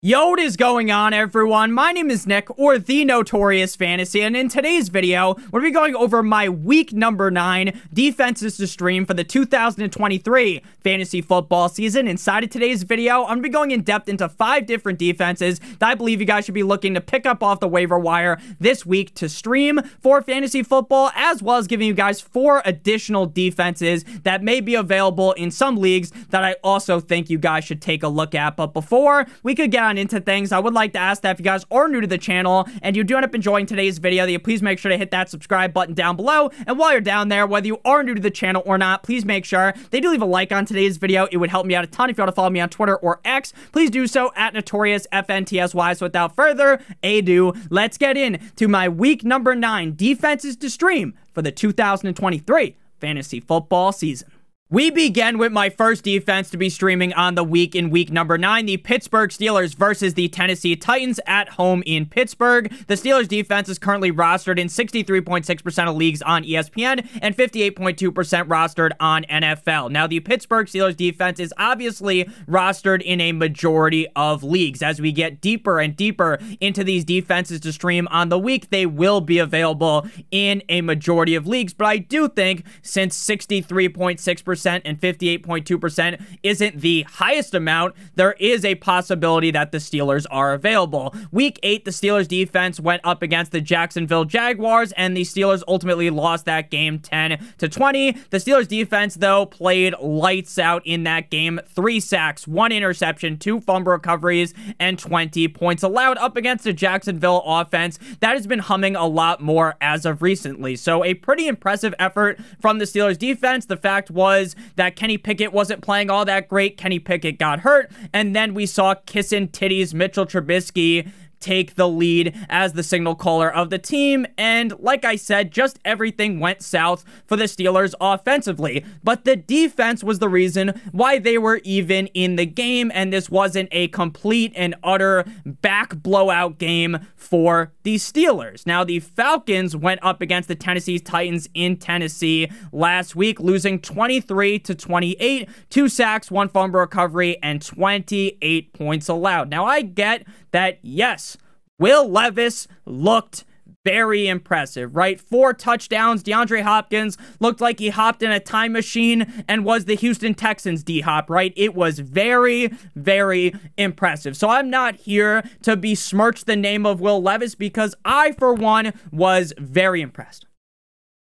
Yo, 0.00 0.28
what 0.28 0.38
is 0.38 0.56
going 0.56 0.92
on, 0.92 1.12
everyone? 1.12 1.72
My 1.72 1.90
name 1.90 2.08
is 2.08 2.24
Nick, 2.24 2.56
or 2.56 2.78
The 2.78 3.04
Notorious 3.04 3.74
Fantasy, 3.74 4.22
and 4.22 4.36
in 4.36 4.48
today's 4.48 4.90
video, 4.90 5.34
we're 5.50 5.60
going 5.60 5.64
to 5.64 5.70
be 5.70 5.72
going 5.72 5.96
over 5.96 6.22
my 6.22 6.48
week 6.48 6.92
number 6.92 7.32
9 7.32 7.72
defenses 7.92 8.56
to 8.58 8.68
stream 8.68 9.04
for 9.04 9.14
the 9.14 9.24
2023 9.24 10.62
fantasy 10.84 11.20
football 11.20 11.68
season. 11.68 12.06
Inside 12.06 12.44
of 12.44 12.50
today's 12.50 12.84
video, 12.84 13.22
I'm 13.22 13.26
going 13.26 13.38
to 13.38 13.42
be 13.42 13.48
going 13.48 13.70
in 13.72 13.82
depth 13.82 14.08
into 14.08 14.28
five 14.28 14.66
different 14.66 15.00
defenses 15.00 15.58
that 15.80 15.88
I 15.88 15.96
believe 15.96 16.20
you 16.20 16.26
guys 16.26 16.44
should 16.44 16.54
be 16.54 16.62
looking 16.62 16.94
to 16.94 17.00
pick 17.00 17.26
up 17.26 17.42
off 17.42 17.58
the 17.58 17.66
waiver 17.66 17.98
wire 17.98 18.38
this 18.60 18.86
week 18.86 19.16
to 19.16 19.28
stream 19.28 19.80
for 20.00 20.22
fantasy 20.22 20.62
football, 20.62 21.10
as 21.16 21.42
well 21.42 21.56
as 21.56 21.66
giving 21.66 21.88
you 21.88 21.94
guys 21.94 22.20
four 22.20 22.62
additional 22.64 23.26
defenses 23.26 24.04
that 24.22 24.44
may 24.44 24.60
be 24.60 24.76
available 24.76 25.32
in 25.32 25.50
some 25.50 25.74
leagues 25.76 26.12
that 26.30 26.44
I 26.44 26.54
also 26.62 27.00
think 27.00 27.28
you 27.28 27.38
guys 27.38 27.64
should 27.64 27.82
take 27.82 28.04
a 28.04 28.08
look 28.08 28.32
at. 28.36 28.54
But 28.54 28.72
before 28.72 29.26
we 29.42 29.56
could 29.56 29.72
get 29.72 29.87
on 29.88 29.98
into 29.98 30.20
things, 30.20 30.52
I 30.52 30.58
would 30.58 30.74
like 30.74 30.92
to 30.92 30.98
ask 30.98 31.22
that 31.22 31.32
if 31.32 31.40
you 31.40 31.44
guys 31.44 31.64
are 31.70 31.88
new 31.88 32.00
to 32.00 32.06
the 32.06 32.18
channel 32.18 32.68
and 32.82 32.94
you 32.94 33.02
do 33.02 33.16
end 33.16 33.24
up 33.24 33.34
enjoying 33.34 33.66
today's 33.66 33.98
video, 33.98 34.24
that 34.24 34.32
you 34.32 34.38
please 34.38 34.62
make 34.62 34.78
sure 34.78 34.90
to 34.90 34.98
hit 34.98 35.10
that 35.10 35.28
subscribe 35.30 35.72
button 35.72 35.94
down 35.94 36.14
below. 36.14 36.50
And 36.66 36.78
while 36.78 36.92
you're 36.92 37.00
down 37.00 37.28
there, 37.28 37.46
whether 37.46 37.66
you 37.66 37.80
are 37.84 38.02
new 38.02 38.14
to 38.14 38.20
the 38.20 38.30
channel 38.30 38.62
or 38.66 38.78
not, 38.78 39.02
please 39.02 39.24
make 39.24 39.44
sure 39.44 39.74
they 39.90 40.00
do 40.00 40.10
leave 40.10 40.22
a 40.22 40.26
like 40.26 40.52
on 40.52 40.66
today's 40.66 40.98
video. 40.98 41.26
It 41.32 41.38
would 41.38 41.50
help 41.50 41.66
me 41.66 41.74
out 41.74 41.84
a 41.84 41.86
ton 41.86 42.10
if 42.10 42.18
you 42.18 42.22
want 42.22 42.28
to 42.28 42.34
follow 42.34 42.50
me 42.50 42.60
on 42.60 42.68
Twitter 42.68 42.96
or 42.96 43.20
X. 43.24 43.52
Please 43.72 43.90
do 43.90 44.06
so 44.06 44.30
at 44.36 44.54
Notorious 44.54 45.06
FNTSY. 45.12 45.96
So 45.96 46.06
without 46.06 46.36
further 46.36 46.80
ado, 47.02 47.54
let's 47.70 47.98
get 47.98 48.16
in 48.16 48.38
to 48.56 48.68
my 48.68 48.88
week 48.88 49.24
number 49.24 49.54
nine 49.54 49.94
defenses 49.96 50.56
to 50.56 50.70
stream 50.70 51.14
for 51.32 51.42
the 51.42 51.50
2023 51.50 52.76
fantasy 53.00 53.40
football 53.40 53.92
season. 53.92 54.30
We 54.70 54.90
begin 54.90 55.38
with 55.38 55.50
my 55.50 55.70
first 55.70 56.04
defense 56.04 56.50
to 56.50 56.58
be 56.58 56.68
streaming 56.68 57.14
on 57.14 57.36
the 57.36 57.42
week 57.42 57.74
in 57.74 57.88
week 57.88 58.12
number 58.12 58.36
nine 58.36 58.66
the 58.66 58.76
Pittsburgh 58.76 59.30
Steelers 59.30 59.74
versus 59.74 60.12
the 60.12 60.28
Tennessee 60.28 60.76
Titans 60.76 61.18
at 61.26 61.48
home 61.48 61.82
in 61.86 62.04
Pittsburgh. 62.04 62.70
The 62.86 62.92
Steelers 62.92 63.28
defense 63.28 63.70
is 63.70 63.78
currently 63.78 64.12
rostered 64.12 64.58
in 64.58 64.66
63.6% 64.66 65.88
of 65.88 65.96
leagues 65.96 66.20
on 66.20 66.44
ESPN 66.44 67.08
and 67.22 67.34
58.2% 67.34 68.12
rostered 68.44 68.90
on 69.00 69.24
NFL. 69.30 69.90
Now, 69.90 70.06
the 70.06 70.20
Pittsburgh 70.20 70.66
Steelers 70.66 70.98
defense 70.98 71.40
is 71.40 71.54
obviously 71.56 72.24
rostered 72.46 73.00
in 73.00 73.22
a 73.22 73.32
majority 73.32 74.06
of 74.16 74.44
leagues. 74.44 74.82
As 74.82 75.00
we 75.00 75.12
get 75.12 75.40
deeper 75.40 75.80
and 75.80 75.96
deeper 75.96 76.38
into 76.60 76.84
these 76.84 77.06
defenses 77.06 77.60
to 77.60 77.72
stream 77.72 78.06
on 78.10 78.28
the 78.28 78.38
week, 78.38 78.68
they 78.68 78.84
will 78.84 79.22
be 79.22 79.38
available 79.38 80.06
in 80.30 80.62
a 80.68 80.82
majority 80.82 81.34
of 81.34 81.46
leagues. 81.46 81.72
But 81.72 81.86
I 81.86 81.96
do 81.96 82.28
think 82.28 82.66
since 82.82 83.16
63.6% 83.16 84.57
percent 84.58 84.82
and 84.84 85.00
58.2% 85.00 86.20
isn't 86.42 86.80
the 86.80 87.02
highest 87.02 87.54
amount, 87.54 87.94
there 88.16 88.32
is 88.40 88.64
a 88.64 88.74
possibility 88.74 89.52
that 89.52 89.70
the 89.70 89.78
Steelers 89.78 90.26
are 90.32 90.52
available. 90.52 91.14
Week 91.30 91.60
8, 91.62 91.84
the 91.84 91.92
Steelers 91.92 92.26
defense 92.26 92.80
went 92.80 93.00
up 93.04 93.22
against 93.22 93.52
the 93.52 93.60
Jacksonville 93.60 94.24
Jaguars, 94.24 94.90
and 94.92 95.16
the 95.16 95.22
Steelers 95.22 95.62
ultimately 95.68 96.10
lost 96.10 96.44
that 96.46 96.70
game 96.70 96.98
10 96.98 97.38
to 97.58 97.68
20. 97.68 98.12
The 98.30 98.38
Steelers 98.38 98.66
defense, 98.66 99.14
though, 99.14 99.46
played 99.46 99.94
lights 100.00 100.58
out 100.58 100.82
in 100.84 101.04
that 101.04 101.30
game. 101.30 101.60
Three 101.68 102.00
sacks, 102.00 102.48
one 102.48 102.72
interception, 102.72 103.38
two 103.38 103.60
fumble 103.60 103.92
recoveries, 103.92 104.54
and 104.80 104.98
20 104.98 105.46
points 105.48 105.84
allowed 105.84 106.18
up 106.18 106.36
against 106.36 106.64
the 106.64 106.72
Jacksonville 106.72 107.42
offense. 107.46 107.98
That 108.18 108.34
has 108.34 108.48
been 108.48 108.58
humming 108.58 108.96
a 108.96 109.06
lot 109.06 109.40
more 109.40 109.76
as 109.80 110.04
of 110.04 110.20
recently. 110.20 110.74
So, 110.74 111.04
a 111.04 111.14
pretty 111.14 111.46
impressive 111.46 111.94
effort 112.00 112.40
from 112.60 112.78
the 112.78 112.84
Steelers 112.84 113.18
defense. 113.18 113.66
The 113.66 113.76
fact 113.76 114.10
was, 114.10 114.47
that 114.76 114.96
Kenny 114.96 115.18
Pickett 115.18 115.52
wasn't 115.52 115.82
playing 115.82 116.10
all 116.10 116.24
that 116.24 116.48
great. 116.48 116.76
Kenny 116.76 116.98
Pickett 116.98 117.38
got 117.38 117.60
hurt. 117.60 117.90
And 118.12 118.34
then 118.34 118.54
we 118.54 118.66
saw 118.66 118.94
kissing 118.94 119.48
titties 119.48 119.94
Mitchell 119.94 120.26
Trubisky 120.26 121.10
take 121.40 121.74
the 121.74 121.88
lead 121.88 122.34
as 122.48 122.72
the 122.72 122.82
signal 122.82 123.14
caller 123.14 123.52
of 123.52 123.70
the 123.70 123.78
team. 123.78 124.26
And 124.36 124.72
like 124.78 125.04
I 125.04 125.16
said, 125.16 125.50
just 125.50 125.78
everything 125.84 126.40
went 126.40 126.62
south 126.62 127.04
for 127.26 127.36
the 127.36 127.44
Steelers 127.44 127.94
offensively. 128.00 128.84
But 129.02 129.24
the 129.24 129.36
defense 129.36 130.02
was 130.02 130.18
the 130.18 130.28
reason 130.28 130.80
why 130.92 131.18
they 131.18 131.38
were 131.38 131.60
even 131.64 132.06
in 132.08 132.36
the 132.36 132.46
game. 132.46 132.90
And 132.94 133.12
this 133.12 133.30
wasn't 133.30 133.68
a 133.72 133.88
complete 133.88 134.52
and 134.56 134.74
utter 134.82 135.24
back 135.44 136.02
blowout 136.02 136.58
game 136.58 136.98
for 137.16 137.72
the 137.82 137.96
Steelers. 137.96 138.66
Now, 138.66 138.84
the 138.84 139.00
Falcons 139.00 139.76
went 139.76 140.02
up 140.02 140.20
against 140.20 140.48
the 140.48 140.54
Tennessee 140.54 140.98
Titans 140.98 141.48
in 141.54 141.76
Tennessee 141.76 142.50
last 142.72 143.16
week, 143.16 143.40
losing 143.40 143.80
23 143.80 144.58
to 144.60 144.74
28, 144.74 145.48
two 145.70 145.88
sacks, 145.88 146.30
one 146.30 146.48
fumble 146.48 146.80
recovery, 146.80 147.38
and 147.42 147.62
28 147.62 148.72
points 148.72 149.08
allowed. 149.08 149.50
Now, 149.50 149.64
I 149.64 149.82
get 149.82 150.26
that, 150.50 150.78
yes, 150.82 151.36
Will 151.78 152.08
Levis 152.08 152.66
looked 152.84 153.44
very 153.84 154.28
impressive, 154.28 154.94
right? 154.94 155.20
Four 155.20 155.54
touchdowns. 155.54 156.22
DeAndre 156.22 156.62
Hopkins 156.62 157.16
looked 157.40 157.60
like 157.60 157.78
he 157.78 157.88
hopped 157.88 158.22
in 158.22 158.30
a 158.30 158.40
time 158.40 158.72
machine 158.72 159.44
and 159.48 159.64
was 159.64 159.86
the 159.86 159.94
Houston 159.94 160.34
Texans 160.34 160.82
D 160.82 161.00
hop, 161.00 161.30
right? 161.30 161.54
It 161.56 161.74
was 161.74 162.00
very, 162.00 162.70
very 162.94 163.54
impressive. 163.78 164.36
So 164.36 164.50
I'm 164.50 164.68
not 164.68 164.96
here 164.96 165.42
to 165.62 165.76
besmirch 165.76 166.44
the 166.44 166.56
name 166.56 166.84
of 166.84 167.00
Will 167.00 167.22
Levis 167.22 167.54
because 167.54 167.94
I, 168.04 168.32
for 168.32 168.52
one, 168.52 168.92
was 169.10 169.54
very 169.56 170.02
impressed. 170.02 170.44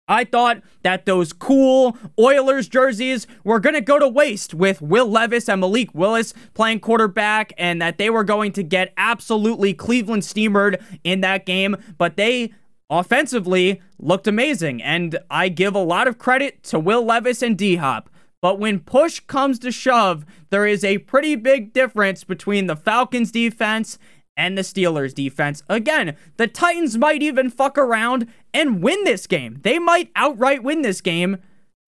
I 0.10 0.24
thought 0.26 0.62
that 0.82 1.06
those 1.06 1.32
cool 1.32 1.96
Oilers 2.18 2.68
jerseys 2.68 3.28
were 3.44 3.60
going 3.60 3.76
to 3.76 3.82
go 3.82 4.00
to 4.00 4.08
waste 4.08 4.54
with 4.56 4.82
Will 4.82 5.08
Levis 5.08 5.48
and 5.48 5.62
Malik 5.62 5.94
Willis 5.94 6.34
playing 6.56 6.80
quarterback 6.80 7.54
and 7.58 7.82
that 7.82 8.00
they 8.00 8.10
were 8.10 8.24
going 8.24 8.52
to 8.54 8.64
get 8.64 8.92
absolutely 8.98 9.74
Cleveland 9.74 10.24
steamered 10.24 10.82
in 11.04 11.22
that 11.22 11.46
game, 11.46 11.78
but 11.98 12.18
they 12.18 12.52
offensively 12.90 13.82
looked 14.00 14.28
amazing. 14.28 14.82
And 14.82 15.20
I 15.30 15.48
give 15.48 15.76
a 15.76 15.80
lot 15.80 16.08
of 16.08 16.18
credit 16.18 16.64
to 16.64 16.80
Will 16.80 17.06
Levis 17.06 17.44
and 17.44 17.58
D 17.58 17.76
Hop. 17.76 18.10
But 18.42 18.58
when 18.58 18.80
push 18.80 19.20
comes 19.20 19.60
to 19.60 19.72
shove, 19.72 20.26
there 20.50 20.66
is 20.66 20.84
a 20.84 21.00
pretty 21.00 21.36
big 21.36 21.74
difference 21.74 22.24
between 22.24 22.68
the 22.68 22.76
Falcons 22.76 23.32
defense 23.32 24.00
and 24.40 24.58
the 24.58 24.62
Steelers 24.62 25.14
defense. 25.14 25.62
Again, 25.68 26.16
the 26.38 26.48
Titans 26.48 26.98
might 26.98 27.22
even 27.22 27.50
fuck 27.50 27.78
around 27.78 28.26
and 28.54 28.82
win 28.82 29.04
this 29.04 29.28
game. 29.28 29.60
They 29.64 29.78
might 29.78 30.12
outright 30.16 30.64
win 30.64 30.82
this 30.82 31.02
game, 31.02 31.38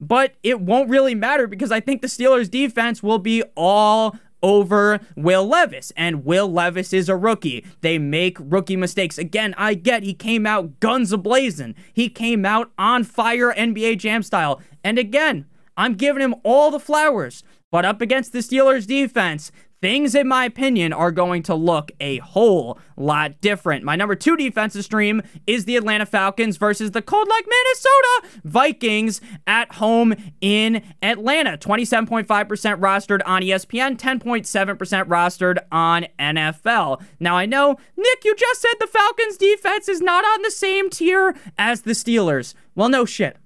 but 0.02 0.36
it 0.44 0.60
won't 0.60 0.90
really 0.90 1.16
matter 1.16 1.48
because 1.48 1.72
I 1.72 1.80
think 1.80 2.02
the 2.02 2.10
Steelers 2.10 2.52
defense 2.52 3.02
will 3.02 3.20
be 3.20 3.42
all 3.56 4.18
over 4.44 5.00
Will 5.16 5.48
Levis. 5.48 5.94
And 5.96 6.26
Will 6.26 6.52
Levis 6.52 6.92
is 6.92 7.08
a 7.08 7.16
rookie. 7.16 7.66
They 7.80 7.98
make 7.98 8.38
rookie 8.38 8.76
mistakes. 8.76 9.18
Again, 9.18 9.56
I 9.58 9.74
get 9.74 10.04
he 10.04 10.14
came 10.14 10.46
out 10.46 10.82
guns 10.82 11.14
ablazing. 11.14 11.74
He 11.94 12.10
came 12.10 12.46
out 12.46 12.72
on 12.78 13.06
fire 13.06 13.54
NBA 13.54 14.00
Jam 14.00 14.24
style. 14.24 14.62
And 14.84 15.00
again, 15.00 15.46
I'm 15.78 15.94
giving 15.94 16.22
him 16.22 16.36
all 16.44 16.70
the 16.70 16.80
flowers. 16.80 17.44
But 17.72 17.86
up 17.86 18.02
against 18.02 18.34
the 18.34 18.40
Steelers 18.40 18.86
defense, 18.86 19.54
things, 19.82 20.16
in 20.16 20.28
my 20.28 20.46
opinion, 20.46 20.94
are 20.94 21.12
going 21.12 21.44
to 21.44 21.56
look 21.56 21.92
a 22.00 22.18
whole 22.20 22.80
lot 22.96 23.42
different. 23.42 23.84
My 23.84 23.96
number 23.96 24.16
two 24.16 24.38
defensive 24.38 24.86
stream 24.86 25.22
is 25.48 25.66
the 25.66 25.76
Atlanta 25.76 26.06
Falcons 26.06 26.58
versus 26.58 26.92
the 26.92 27.02
cold 27.02 27.28
like 27.28 27.46
Minnesota 27.48 28.40
Vikings 28.44 29.22
at 29.48 29.74
home 29.76 30.14
in 30.40 30.84
Atlanta. 31.02 31.58
27.5% 31.58 32.26
rostered 32.28 33.22
on 33.26 33.42
ESPN, 33.42 33.98
10.7% 33.98 35.06
rostered 35.06 35.58
on 35.72 36.06
NFL. 36.20 37.02
Now, 37.20 37.36
I 37.36 37.46
know, 37.46 37.78
Nick, 37.98 38.24
you 38.24 38.36
just 38.36 38.62
said 38.62 38.74
the 38.80 38.88
Falcons 38.88 39.38
defense 39.38 39.90
is 39.90 40.02
not 40.02 40.24
on 40.24 40.44
the 40.44 40.52
same 40.52 40.90
tier 40.90 41.36
as 41.58 41.82
the 41.82 41.92
Steelers. 41.92 42.54
Well, 42.76 42.90
no 42.90 43.06
shit. 43.06 43.38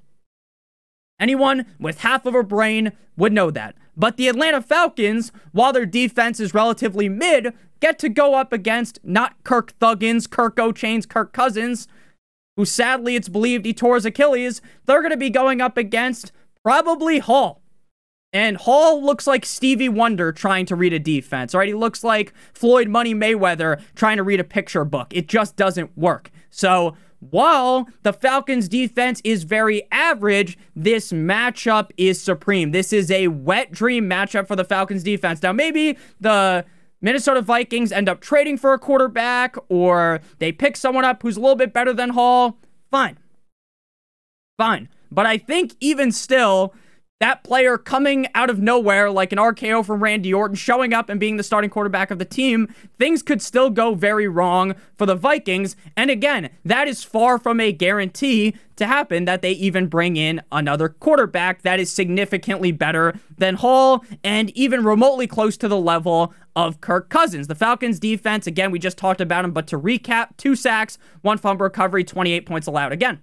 Anyone 1.25 1.65
with 1.79 2.01
half 2.01 2.27
of 2.27 2.35
a 2.35 2.43
brain 2.43 2.91
would 3.17 3.33
know 3.33 3.49
that. 3.49 3.73
But 3.97 4.15
the 4.15 4.27
Atlanta 4.27 4.61
Falcons, 4.61 5.31
while 5.53 5.73
their 5.73 5.87
defense 5.87 6.39
is 6.39 6.53
relatively 6.53 7.09
mid, 7.09 7.51
get 7.79 7.97
to 7.97 8.09
go 8.09 8.35
up 8.35 8.53
against 8.53 8.99
not 9.03 9.43
Kirk 9.43 9.73
Thuggins, 9.79 10.29
Kirk 10.29 10.59
O'Chains, 10.59 11.07
Kirk 11.07 11.33
Cousins, 11.33 11.87
who 12.55 12.63
sadly 12.63 13.15
it's 13.15 13.27
believed 13.27 13.65
he 13.65 13.73
tore 13.73 13.95
his 13.95 14.05
Achilles. 14.05 14.61
They're 14.85 15.01
going 15.01 15.09
to 15.09 15.17
be 15.17 15.31
going 15.31 15.61
up 15.61 15.77
against 15.77 16.31
probably 16.61 17.17
Hall. 17.17 17.63
And 18.31 18.57
Hall 18.57 19.03
looks 19.03 19.25
like 19.25 19.47
Stevie 19.47 19.89
Wonder 19.89 20.31
trying 20.31 20.67
to 20.67 20.75
read 20.75 20.93
a 20.93 20.99
defense, 20.99 21.55
right? 21.55 21.67
He 21.67 21.73
looks 21.73 22.03
like 22.03 22.35
Floyd 22.53 22.87
Money 22.87 23.15
Mayweather 23.15 23.81
trying 23.95 24.17
to 24.17 24.23
read 24.23 24.39
a 24.39 24.43
picture 24.43 24.85
book. 24.85 25.07
It 25.09 25.27
just 25.27 25.55
doesn't 25.55 25.97
work. 25.97 26.29
So 26.51 26.95
while 27.31 27.87
the 28.03 28.13
Falcons 28.13 28.67
defense 28.67 29.21
is 29.23 29.43
very 29.43 29.83
average, 29.91 30.57
this 30.75 31.11
matchup 31.11 31.91
is 31.97 32.21
supreme. 32.21 32.71
This 32.71 32.91
is 32.93 33.11
a 33.11 33.27
wet 33.27 33.71
dream 33.71 34.09
matchup 34.09 34.47
for 34.47 34.55
the 34.55 34.63
Falcons 34.63 35.03
defense. 35.03 35.41
Now, 35.41 35.53
maybe 35.53 35.97
the 36.19 36.65
Minnesota 37.01 37.41
Vikings 37.41 37.91
end 37.91 38.09
up 38.09 38.19
trading 38.19 38.57
for 38.57 38.73
a 38.73 38.79
quarterback 38.79 39.55
or 39.69 40.21
they 40.39 40.51
pick 40.51 40.77
someone 40.77 41.05
up 41.05 41.21
who's 41.21 41.37
a 41.37 41.39
little 41.39 41.55
bit 41.55 41.73
better 41.73 41.93
than 41.93 42.11
Hall. 42.11 42.57
Fine. 42.89 43.17
Fine. 44.57 44.89
But 45.11 45.25
I 45.25 45.37
think 45.37 45.75
even 45.79 46.11
still, 46.11 46.73
that 47.21 47.45
player 47.45 47.77
coming 47.77 48.27
out 48.35 48.49
of 48.49 48.59
nowhere, 48.59 49.09
like 49.09 49.31
an 49.31 49.37
RKO 49.37 49.85
from 49.85 50.03
Randy 50.03 50.33
Orton, 50.33 50.55
showing 50.55 50.93
up 50.93 51.09
and 51.09 51.17
being 51.17 51.37
the 51.37 51.43
starting 51.43 51.69
quarterback 51.69 52.11
of 52.11 52.19
the 52.19 52.25
team, 52.25 52.67
things 52.99 53.23
could 53.23 53.41
still 53.41 53.69
go 53.69 53.95
very 53.95 54.27
wrong 54.27 54.75
for 54.97 55.05
the 55.05 55.15
Vikings. 55.15 55.77
And 55.95 56.09
again, 56.11 56.49
that 56.65 56.89
is 56.89 57.05
far 57.05 57.39
from 57.39 57.61
a 57.61 57.71
guarantee 57.71 58.55
to 58.75 58.85
happen 58.85 59.23
that 59.25 59.41
they 59.41 59.51
even 59.53 59.87
bring 59.87 60.17
in 60.17 60.41
another 60.51 60.89
quarterback 60.89 61.61
that 61.61 61.79
is 61.79 61.89
significantly 61.89 62.73
better 62.73 63.17
than 63.37 63.55
Hall 63.55 64.03
and 64.21 64.49
even 64.49 64.83
remotely 64.83 65.25
close 65.25 65.55
to 65.57 65.69
the 65.69 65.79
level 65.79 66.33
of 66.53 66.81
Kirk 66.81 67.09
Cousins. 67.09 67.47
The 67.47 67.55
Falcons 67.55 67.97
defense, 67.97 68.45
again, 68.45 68.71
we 68.71 68.79
just 68.79 68.97
talked 68.97 69.21
about 69.21 69.45
him, 69.45 69.51
but 69.51 69.67
to 69.67 69.79
recap, 69.79 70.35
two 70.35 70.57
sacks, 70.57 70.97
one 71.21 71.37
fumble 71.37 71.63
recovery, 71.63 72.03
28 72.03 72.45
points 72.45 72.67
allowed. 72.67 72.91
Again, 72.91 73.21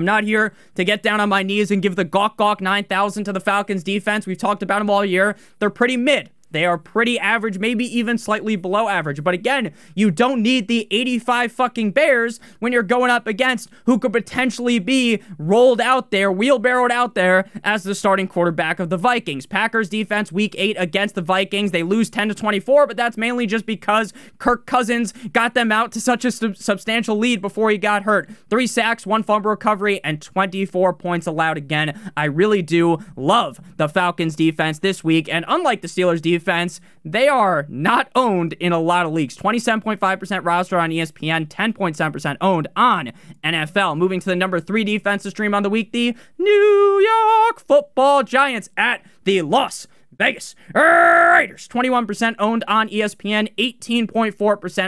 I'm 0.00 0.06
not 0.06 0.24
here 0.24 0.54
to 0.76 0.84
get 0.84 1.02
down 1.02 1.20
on 1.20 1.28
my 1.28 1.42
knees 1.42 1.70
and 1.70 1.82
give 1.82 1.94
the 1.94 2.04
Gawk 2.04 2.38
Gawk 2.38 2.62
9000 2.62 3.24
to 3.24 3.34
the 3.34 3.40
Falcons 3.40 3.84
defense. 3.84 4.26
We've 4.26 4.38
talked 4.38 4.62
about 4.62 4.78
them 4.78 4.88
all 4.88 5.04
year. 5.04 5.36
They're 5.58 5.68
pretty 5.68 5.98
mid. 5.98 6.30
They 6.50 6.64
are 6.64 6.78
pretty 6.78 7.18
average, 7.18 7.58
maybe 7.58 7.84
even 7.96 8.18
slightly 8.18 8.56
below 8.56 8.88
average. 8.88 9.22
But 9.22 9.34
again, 9.34 9.72
you 9.94 10.10
don't 10.10 10.42
need 10.42 10.68
the 10.68 10.86
85 10.90 11.52
fucking 11.52 11.92
Bears 11.92 12.40
when 12.58 12.72
you're 12.72 12.82
going 12.82 13.10
up 13.10 13.26
against 13.26 13.68
who 13.86 13.98
could 13.98 14.12
potentially 14.12 14.78
be 14.78 15.22
rolled 15.38 15.80
out 15.80 16.10
there, 16.10 16.30
wheelbarrowed 16.32 16.90
out 16.90 17.14
there 17.14 17.48
as 17.62 17.84
the 17.84 17.94
starting 17.94 18.26
quarterback 18.26 18.80
of 18.80 18.90
the 18.90 18.96
Vikings. 18.96 19.46
Packers 19.46 19.88
defense 19.88 20.32
week 20.32 20.54
8 20.58 20.76
against 20.78 21.14
the 21.14 21.22
Vikings. 21.22 21.70
They 21.70 21.82
lose 21.82 22.10
10 22.10 22.28
to 22.28 22.34
24, 22.34 22.86
but 22.88 22.96
that's 22.96 23.16
mainly 23.16 23.46
just 23.46 23.66
because 23.66 24.12
Kirk 24.38 24.66
Cousins 24.66 25.12
got 25.32 25.54
them 25.54 25.70
out 25.70 25.92
to 25.92 26.00
such 26.00 26.24
a 26.24 26.32
sub- 26.32 26.56
substantial 26.56 27.16
lead 27.16 27.40
before 27.40 27.70
he 27.70 27.78
got 27.78 28.02
hurt. 28.02 28.28
3 28.48 28.66
sacks, 28.66 29.06
1 29.06 29.22
fumble 29.22 29.50
recovery 29.50 30.02
and 30.02 30.20
24 30.20 30.94
points 30.94 31.26
allowed 31.26 31.56
again. 31.56 32.12
I 32.16 32.24
really 32.24 32.62
do 32.62 32.98
love 33.16 33.60
the 33.76 33.88
Falcons 33.88 34.34
defense 34.34 34.80
this 34.80 35.04
week 35.04 35.28
and 35.32 35.44
unlike 35.46 35.82
the 35.82 35.88
Steelers 35.88 36.20
defense 36.20 36.39
defense, 36.40 36.80
they 37.04 37.28
are 37.28 37.66
not 37.68 38.10
owned 38.14 38.54
in 38.54 38.72
a 38.72 38.80
lot 38.80 39.06
of 39.06 39.12
leagues. 39.12 39.36
27.5% 39.36 40.44
roster 40.44 40.78
on 40.78 40.90
ESPN, 40.90 41.46
10.7% 41.48 42.36
owned 42.40 42.68
on 42.74 43.12
NFL. 43.44 43.96
Moving 43.96 44.20
to 44.20 44.26
the 44.26 44.36
number 44.36 44.60
three 44.60 44.84
defensive 44.84 45.30
stream 45.30 45.54
on 45.54 45.62
the 45.62 45.70
week, 45.70 45.92
the 45.92 46.16
New 46.38 47.06
York 47.06 47.60
Football 47.66 48.22
Giants 48.22 48.68
at 48.76 49.04
the 49.24 49.42
Las 49.42 49.86
Vegas 50.18 50.54
Raiders. 50.74 51.68
21% 51.68 52.34
owned 52.38 52.64
on 52.68 52.88
ESPN, 52.88 53.54
18.4% 53.56 54.34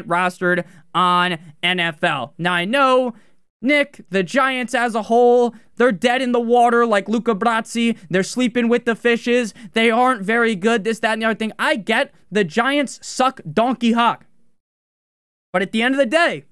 rostered 0.04 0.64
on 0.94 1.38
NFL. 1.62 2.32
Now 2.38 2.52
I 2.52 2.64
know 2.64 3.14
Nick, 3.62 4.04
the 4.10 4.22
Giants 4.22 4.74
as 4.74 4.94
a 4.94 5.02
whole, 5.02 5.54
they're 5.76 5.92
dead 5.92 6.20
in 6.20 6.32
the 6.32 6.40
water 6.40 6.84
like 6.84 7.08
Luca 7.08 7.34
Brasi. 7.34 7.96
They're 8.10 8.22
sleeping 8.22 8.68
with 8.68 8.84
the 8.84 8.96
fishes. 8.96 9.54
They 9.72 9.90
aren't 9.90 10.22
very 10.22 10.54
good, 10.54 10.84
this, 10.84 10.98
that, 10.98 11.14
and 11.14 11.22
the 11.22 11.26
other 11.26 11.34
thing. 11.34 11.52
I 11.58 11.76
get 11.76 12.12
the 12.30 12.44
Giants 12.44 12.98
suck 13.02 13.40
donkey 13.50 13.92
hawk. 13.92 14.26
But 15.52 15.62
at 15.62 15.72
the 15.72 15.82
end 15.82 15.94
of 15.94 15.98
the 15.98 16.06
day, 16.06 16.44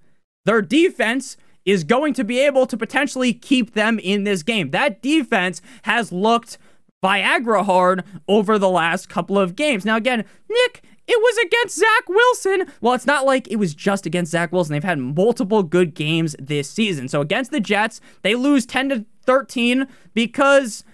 their 0.44 0.62
defense 0.62 1.36
is 1.64 1.84
going 1.84 2.14
to 2.14 2.24
be 2.24 2.38
able 2.38 2.66
to 2.66 2.76
potentially 2.76 3.32
keep 3.32 3.74
them 3.74 3.98
in 3.98 4.24
this 4.24 4.42
game. 4.42 4.70
That 4.70 5.02
defense 5.02 5.60
has 5.82 6.12
looked 6.12 6.58
Viagra 7.02 7.64
hard 7.64 8.04
over 8.28 8.58
the 8.58 8.68
last 8.68 9.08
couple 9.08 9.38
of 9.38 9.56
games. 9.56 9.84
Now, 9.84 9.96
again, 9.96 10.24
Nick, 10.48 10.82
it 11.06 11.20
was 11.20 11.36
against 11.44 11.78
Zach 11.78 12.08
Wilson. 12.08 12.72
Well, 12.80 12.94
it's 12.94 13.06
not 13.06 13.26
like 13.26 13.48
it 13.48 13.56
was 13.56 13.74
just 13.74 14.06
against 14.06 14.32
Zach 14.32 14.52
Wilson. 14.52 14.72
They've 14.72 14.84
had 14.84 14.98
multiple 14.98 15.62
good 15.62 15.94
games 15.94 16.36
this 16.38 16.70
season. 16.70 17.08
So 17.08 17.20
against 17.20 17.50
the 17.50 17.60
Jets, 17.60 18.00
they 18.22 18.34
lose 18.34 18.64
10 18.66 18.88
to 18.90 19.04
13 19.24 19.88
because 20.14 20.84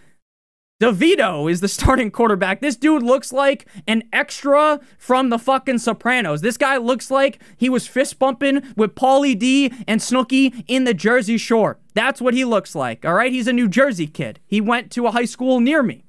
DeVito 0.80 1.50
is 1.50 1.60
the 1.60 1.68
starting 1.68 2.10
quarterback. 2.10 2.60
This 2.60 2.76
dude 2.76 3.02
looks 3.02 3.32
like 3.32 3.66
an 3.86 4.04
extra 4.12 4.80
from 4.98 5.28
the 5.30 5.38
fucking 5.38 5.78
Sopranos. 5.78 6.40
This 6.40 6.56
guy 6.56 6.76
looks 6.76 7.10
like 7.10 7.42
he 7.56 7.68
was 7.68 7.86
fist 7.86 8.18
bumping 8.18 8.62
with 8.76 8.94
Pauly 8.94 9.38
D 9.38 9.72
and 9.86 10.00
Snooki 10.00 10.64
in 10.66 10.84
the 10.84 10.94
Jersey 10.94 11.38
Shore. 11.38 11.78
That's 11.94 12.20
what 12.20 12.34
he 12.34 12.44
looks 12.44 12.74
like, 12.74 13.04
all 13.04 13.14
right? 13.14 13.32
He's 13.32 13.48
a 13.48 13.52
New 13.52 13.68
Jersey 13.68 14.06
kid. 14.06 14.40
He 14.46 14.60
went 14.60 14.90
to 14.92 15.06
a 15.06 15.10
high 15.10 15.24
school 15.24 15.60
near 15.60 15.82
me. 15.82 16.05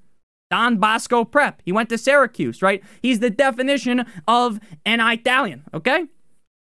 Don 0.50 0.78
Bosco 0.78 1.26
Prep. 1.26 1.62
He 1.66 1.72
went 1.72 1.90
to 1.90 1.98
Syracuse, 1.98 2.62
right? 2.62 2.84
He's 3.02 3.20
the 3.20 3.30
definition 3.30 4.06
of 4.28 4.60
an 4.86 5.00
Italian, 5.02 5.64
okay? 5.74 6.06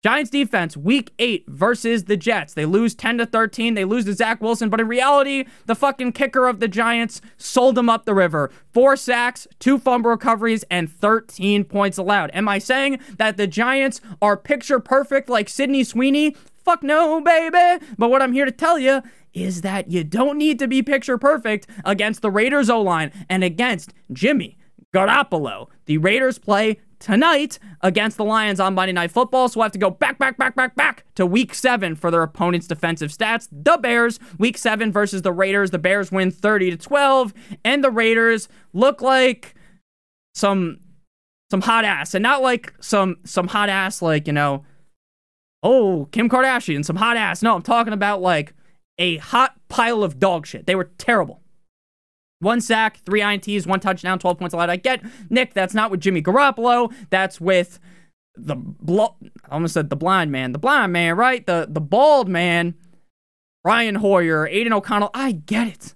Giants 0.04 0.30
defense, 0.30 0.76
week 0.76 1.14
eight 1.18 1.46
versus 1.48 2.04
the 2.04 2.18
Jets. 2.18 2.54
They 2.54 2.66
lose 2.66 2.94
10 2.94 3.20
to 3.20 3.26
13. 3.26 3.74
They 3.74 3.86
lose 3.86 4.04
to 4.04 4.14
Zach 4.14 4.42
Wilson, 4.42 4.70
but 4.70 4.82
in 4.82 4.88
reality, 4.90 5.46
the 5.66 5.76
fucking 5.76 6.12
kicker 6.12 6.46
of 6.46 6.60
the 6.60 6.68
Giants 6.68 7.22
sold 7.38 7.76
them 7.76 7.90
up 7.90 8.04
the 8.04 8.14
river. 8.14 8.52
Four 8.74 8.98
sacks, 8.98 9.48
two 9.60 9.80
fumble 9.80 10.12
recoveries, 10.12 10.66
and 10.70 10.92
13 10.92 11.64
points 11.64 11.98
allowed. 11.98 12.32
Am 12.34 12.50
I 12.50 12.60
saying 12.60 13.00
that 13.18 13.38
the 13.38 13.48
Giants 13.48 14.02
are 14.22 14.36
picture 14.36 14.82
perfect 14.82 15.30
like 15.30 15.48
Sydney 15.48 15.86
Sweeney? 15.86 16.36
Fuck 16.64 16.84
no, 16.84 17.22
baby. 17.22 17.86
But 17.98 18.10
what 18.10 18.22
I'm 18.22 18.34
here 18.34 18.46
to 18.46 18.52
tell 18.52 18.80
you 18.80 19.02
is 19.34 19.62
that 19.62 19.92
you 19.92 20.04
don't 20.04 20.38
need 20.38 20.60
to 20.60 20.68
be 20.68 20.82
picture 20.82 21.18
perfect 21.18 21.68
against 21.86 22.22
the 22.22 22.32
Raiders 22.32 22.70
O 22.70 22.82
line 22.82 23.12
and 23.30 23.44
against 23.44 23.94
Jimmy 24.12 24.58
Garoppolo. 24.94 25.68
The 25.86 25.98
Raiders 25.98 26.38
play 26.38 26.80
tonight 27.00 27.60
against 27.82 28.16
the 28.16 28.24
Lions 28.24 28.62
on 28.62 28.76
Monday 28.76 28.94
Night 28.94 29.12
Football. 29.12 29.50
So 29.50 29.60
we'll 29.60 29.66
have 29.66 29.72
to 29.74 29.80
go 29.80 29.90
back, 29.90 30.18
back, 30.18 30.38
back, 30.38 30.56
back, 30.56 30.76
back 30.76 31.04
to 31.16 31.26
week 31.26 31.54
seven 31.54 31.96
for 31.96 32.10
their 32.10 32.24
opponent's 32.24 32.68
defensive 32.68 33.12
stats. 33.12 33.50
The 33.52 33.78
Bears, 33.78 34.20
week 34.38 34.58
seven 34.58 34.92
versus 34.92 35.22
the 35.22 35.34
Raiders. 35.34 35.72
The 35.72 35.80
Bears 35.80 36.12
win 36.12 36.32
30 36.32 36.72
to 36.72 36.78
12, 36.78 37.34
and 37.66 37.84
the 37.84 37.92
Raiders 37.92 38.48
look 38.72 39.02
like 39.02 39.56
some 40.34 40.80
some 41.52 41.62
hot 41.62 41.86
ass. 41.86 42.14
And 42.14 42.24
not 42.24 42.42
like 42.42 42.74
some 42.80 43.18
some 43.26 43.48
hot 43.48 43.70
ass 43.70 44.02
like, 44.02 44.28
you 44.28 44.34
know, 44.34 44.64
oh, 45.64 46.08
Kim 46.12 46.30
Kardashian, 46.30 46.86
some 46.86 46.98
hot 46.98 47.18
ass. 47.18 47.42
No, 47.42 47.56
I'm 47.56 47.62
talking 47.62 47.94
about 47.94 48.22
like 48.22 48.54
a 49.00 49.18
hot 49.18 49.56
pile 49.70 50.04
of 50.04 50.20
dog 50.20 50.46
shit. 50.46 50.68
They 50.68 50.76
were 50.76 50.92
terrible. 50.98 51.42
One 52.40 52.60
sack, 52.60 52.98
three 52.98 53.22
INTs, 53.22 53.66
one 53.66 53.80
touchdown, 53.80 54.20
12 54.20 54.38
points 54.38 54.54
allowed. 54.54 54.70
I 54.70 54.76
get, 54.76 55.02
Nick, 55.30 55.54
that's 55.54 55.74
not 55.74 55.90
with 55.90 56.02
Jimmy 56.02 56.22
Garoppolo. 56.22 56.94
That's 57.10 57.40
with 57.40 57.80
the, 58.36 58.56
blo- 58.56 59.16
I 59.50 59.54
almost 59.54 59.74
said 59.74 59.90
the 59.90 59.96
blind 59.96 60.32
man. 60.32 60.52
The 60.52 60.60
blind 60.60 60.92
man, 60.92 61.16
right? 61.16 61.46
The, 61.46 61.68
the 61.70 61.80
bald 61.80 62.28
man, 62.28 62.76
Brian 63.64 63.96
Hoyer, 63.96 64.46
Aidan 64.48 64.74
O'Connell. 64.74 65.12
I 65.14 65.32
get 65.32 65.68
it. 65.68 65.96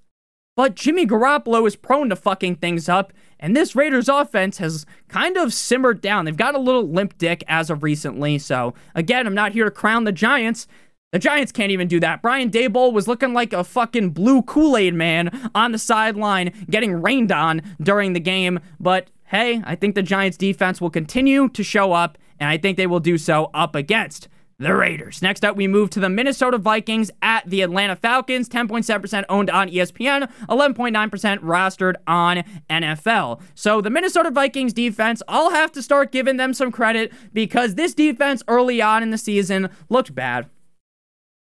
But 0.55 0.75
Jimmy 0.75 1.05
Garoppolo 1.05 1.67
is 1.67 1.75
prone 1.75 2.09
to 2.09 2.15
fucking 2.15 2.55
things 2.55 2.87
up, 2.87 3.11
and 3.39 3.55
this 3.55 3.75
Raiders 3.75 4.09
offense 4.09 4.57
has 4.57 4.85
kind 5.07 5.37
of 5.37 5.53
simmered 5.53 6.01
down. 6.01 6.25
They've 6.25 6.35
got 6.35 6.55
a 6.55 6.59
little 6.59 6.87
limp 6.87 7.17
dick 7.17 7.43
as 7.47 7.69
of 7.69 7.83
recently. 7.83 8.37
So, 8.39 8.73
again, 8.95 9.27
I'm 9.27 9.35
not 9.35 9.53
here 9.53 9.65
to 9.65 9.71
crown 9.71 10.03
the 10.03 10.11
Giants. 10.11 10.67
The 11.11 11.19
Giants 11.19 11.51
can't 11.51 11.71
even 11.71 11.87
do 11.87 11.99
that. 12.01 12.21
Brian 12.21 12.49
Daboll 12.49 12.91
was 12.91 13.07
looking 13.07 13.33
like 13.33 13.53
a 13.53 13.63
fucking 13.63 14.09
blue 14.09 14.41
Kool-Aid 14.41 14.93
man 14.93 15.49
on 15.55 15.71
the 15.71 15.77
sideline 15.77 16.53
getting 16.69 17.01
rained 17.01 17.31
on 17.31 17.61
during 17.81 18.13
the 18.13 18.19
game. 18.19 18.59
But 18.79 19.09
hey, 19.25 19.61
I 19.65 19.75
think 19.75 19.95
the 19.95 20.03
Giants 20.03 20.37
defense 20.37 20.81
will 20.81 20.89
continue 20.89 21.47
to 21.49 21.63
show 21.63 21.93
up, 21.93 22.17
and 22.39 22.49
I 22.49 22.57
think 22.57 22.77
they 22.77 22.87
will 22.87 22.99
do 22.99 23.17
so 23.17 23.49
up 23.53 23.75
against 23.75 24.27
the 24.59 24.73
Raiders. 24.73 25.21
Next 25.21 25.45
up, 25.45 25.55
we 25.55 25.67
move 25.67 25.91
to 25.91 25.99
the 25.99 26.09
Minnesota 26.09 26.57
Vikings 26.57 27.11
at 27.21 27.47
the 27.47 27.61
Atlanta 27.61 27.95
Falcons. 27.95 28.49
10.7% 28.49 29.25
owned 29.29 29.51
on 29.51 29.69
ESPN, 29.69 30.31
11.9% 30.49 31.39
rostered 31.39 31.95
on 32.07 32.43
NFL. 32.69 33.41
So 33.53 33.81
the 33.81 33.91
Minnesota 33.91 34.31
Vikings 34.31 34.73
defense, 34.73 35.21
I'll 35.27 35.51
have 35.51 35.71
to 35.73 35.83
start 35.83 36.11
giving 36.11 36.37
them 36.37 36.55
some 36.55 36.71
credit 36.71 37.13
because 37.33 37.75
this 37.75 37.93
defense 37.93 38.41
early 38.47 38.81
on 38.81 39.03
in 39.03 39.11
the 39.11 39.17
season 39.19 39.69
looked 39.89 40.15
bad. 40.15 40.49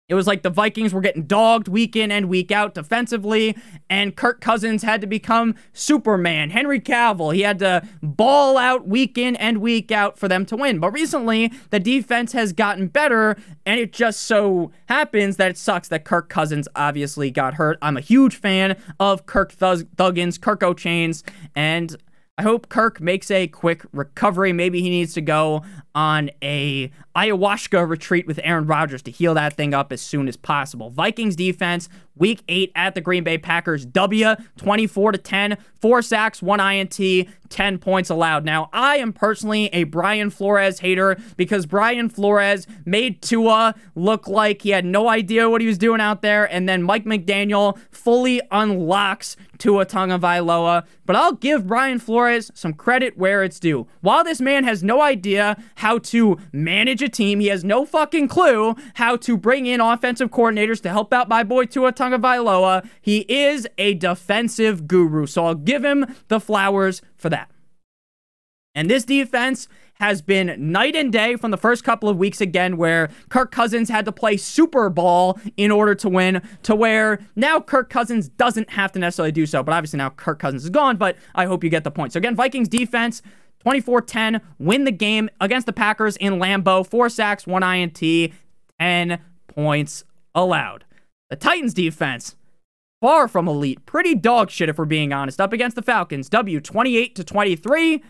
It 0.09 0.15
was 0.15 0.25
like 0.25 0.41
the 0.41 0.49
Vikings 0.49 0.93
were 0.93 1.01
getting 1.01 1.23
dogged 1.23 1.67
week 1.67 1.95
in 1.95 2.11
and 2.11 2.27
week 2.27 2.51
out 2.51 2.73
defensively, 2.73 3.55
and 3.89 4.15
Kirk 4.15 4.41
Cousins 4.41 4.81
had 4.81 5.01
to 5.01 5.07
become 5.07 5.53
Superman. 5.71 6.49
Henry 6.49 6.79
Cavill, 6.79 7.33
he 7.33 7.41
had 7.41 7.59
to 7.59 7.87
ball 8.01 8.57
out 8.57 8.87
week 8.87 9.19
in 9.19 9.35
and 9.35 9.59
week 9.59 9.91
out 9.91 10.17
for 10.17 10.27
them 10.27 10.47
to 10.47 10.57
win. 10.57 10.79
But 10.79 10.91
recently, 10.91 11.53
the 11.69 11.79
defense 11.79 12.31
has 12.33 12.53
gotten 12.53 12.87
better, 12.87 13.37
and 13.67 13.79
it 13.79 13.93
just 13.93 14.21
so 14.21 14.71
happens 14.87 15.37
that 15.37 15.51
it 15.51 15.57
sucks 15.57 15.87
that 15.89 16.05
Kirk 16.05 16.27
Cousins 16.27 16.67
obviously 16.75 17.29
got 17.29 17.53
hurt. 17.53 17.77
I'm 17.81 17.95
a 17.95 18.01
huge 18.01 18.35
fan 18.35 18.81
of 18.99 19.27
Kirk 19.27 19.51
Thug- 19.51 19.87
Thuggins, 19.95 20.41
Kirk 20.41 20.63
O'Chains, 20.63 21.23
and 21.55 21.95
I 22.39 22.43
hope 22.43 22.69
Kirk 22.69 23.01
makes 23.01 23.29
a 23.31 23.47
quick 23.47 23.85
recovery. 23.91 24.53
Maybe 24.53 24.81
he 24.81 24.89
needs 24.89 25.13
to 25.15 25.21
go 25.21 25.61
on 25.99 26.29
a 26.41 26.89
ayahuasca 27.13 27.89
retreat 27.89 28.25
with 28.25 28.39
Aaron 28.41 28.65
Rodgers 28.65 29.01
to 29.01 29.11
heal 29.11 29.33
that 29.33 29.53
thing 29.53 29.73
up 29.73 29.91
as 29.91 29.99
soon 30.01 30.29
as 30.29 30.37
possible. 30.37 30.89
Vikings 30.89 31.35
defense, 31.35 31.89
week 32.15 32.41
8 32.47 32.71
at 32.73 32.95
the 32.95 33.01
Green 33.01 33.25
Bay 33.25 33.37
Packers, 33.37 33.85
W 33.85 34.35
24 34.55 35.11
to 35.11 35.17
10, 35.17 35.57
4 35.81 36.01
sacks, 36.01 36.41
1 36.41 36.59
INT, 36.61 37.27
10 37.49 37.77
points 37.79 38.09
allowed. 38.09 38.45
Now, 38.45 38.69
I 38.71 38.97
am 38.97 39.11
personally 39.11 39.67
a 39.73 39.83
Brian 39.83 40.29
Flores 40.29 40.79
hater 40.79 41.17
because 41.35 41.65
Brian 41.65 42.07
Flores 42.07 42.65
made 42.85 43.21
Tua 43.21 43.75
look 43.95 44.29
like 44.29 44.61
he 44.61 44.69
had 44.69 44.85
no 44.85 45.09
idea 45.09 45.49
what 45.49 45.59
he 45.59 45.67
was 45.67 45.77
doing 45.77 45.99
out 45.99 46.21
there 46.21 46.49
and 46.49 46.69
then 46.69 46.81
Mike 46.81 47.03
McDaniel 47.03 47.77
fully 47.91 48.41
unlocks 48.51 49.35
Tua 49.57 49.85
Tagovailoa, 49.85 50.85
but 51.05 51.15
I'll 51.15 51.33
give 51.33 51.67
Brian 51.67 51.99
Flores 51.99 52.49
some 52.53 52.73
credit 52.73 53.17
where 53.17 53.43
it's 53.43 53.59
due. 53.59 53.87
While 53.99 54.23
this 54.23 54.39
man 54.39 54.63
has 54.63 54.83
no 54.83 55.01
idea 55.01 55.61
how 55.75 55.88
to 55.97 56.37
manage 56.53 57.01
a 57.01 57.09
team, 57.09 57.39
he 57.39 57.47
has 57.47 57.63
no 57.63 57.85
fucking 57.85 58.27
clue 58.27 58.75
how 58.95 59.15
to 59.17 59.35
bring 59.35 59.65
in 59.65 59.81
offensive 59.81 60.29
coordinators 60.29 60.81
to 60.81 60.89
help 60.89 61.11
out 61.11 61.27
my 61.27 61.43
boy 61.43 61.65
Tua 61.65 61.91
Tagovailoa. 61.91 62.87
He 63.01 63.25
is 63.27 63.67
a 63.77 63.95
defensive 63.95 64.87
guru, 64.87 65.25
so 65.25 65.45
I'll 65.45 65.55
give 65.55 65.83
him 65.83 66.05
the 66.27 66.39
flowers 66.39 67.01
for 67.17 67.29
that. 67.29 67.49
And 68.75 68.89
this 68.89 69.03
defense 69.03 69.67
has 69.95 70.21
been 70.21 70.71
night 70.71 70.95
and 70.95 71.11
day 71.11 71.35
from 71.35 71.51
the 71.51 71.57
first 71.57 71.83
couple 71.83 72.07
of 72.07 72.17
weeks 72.17 72.39
again, 72.39 72.77
where 72.77 73.09
Kirk 73.27 73.51
Cousins 73.51 73.89
had 73.89 74.05
to 74.05 74.11
play 74.11 74.37
Super 74.37 74.89
Bowl 74.89 75.37
in 75.57 75.71
order 75.71 75.93
to 75.95 76.07
win, 76.07 76.41
to 76.63 76.73
where 76.73 77.19
now 77.35 77.59
Kirk 77.59 77.89
Cousins 77.89 78.29
doesn't 78.29 78.69
have 78.69 78.93
to 78.93 78.99
necessarily 78.99 79.33
do 79.33 79.45
so. 79.45 79.61
But 79.61 79.73
obviously 79.73 79.97
now 79.97 80.11
Kirk 80.11 80.39
Cousins 80.39 80.63
is 80.63 80.69
gone, 80.69 80.95
but 80.95 81.17
I 81.35 81.45
hope 81.45 81.63
you 81.63 81.69
get 81.69 81.83
the 81.83 81.91
point. 81.91 82.13
So 82.13 82.17
again, 82.19 82.35
Vikings 82.35 82.69
defense. 82.69 83.21
24 83.59 84.01
10, 84.01 84.41
win 84.57 84.83
the 84.85 84.91
game 84.91 85.29
against 85.41 85.65
the 85.65 85.73
Packers 85.73 86.17
in 86.17 86.33
Lambeau. 86.33 86.85
Four 86.85 87.09
sacks, 87.09 87.45
one 87.45 87.63
INT, 87.63 87.99
10 88.79 89.19
points 89.47 90.03
allowed. 90.33 90.85
The 91.29 91.35
Titans 91.35 91.73
defense, 91.73 92.35
far 93.01 93.27
from 93.27 93.47
elite. 93.47 93.85
Pretty 93.85 94.15
dog 94.15 94.49
shit, 94.49 94.69
if 94.69 94.77
we're 94.77 94.85
being 94.85 95.13
honest. 95.13 95.39
Up 95.41 95.53
against 95.53 95.75
the 95.75 95.81
Falcons, 95.81 96.29
W 96.29 96.59
28 96.59 97.15
to 97.15 97.23
23. 97.23 98.03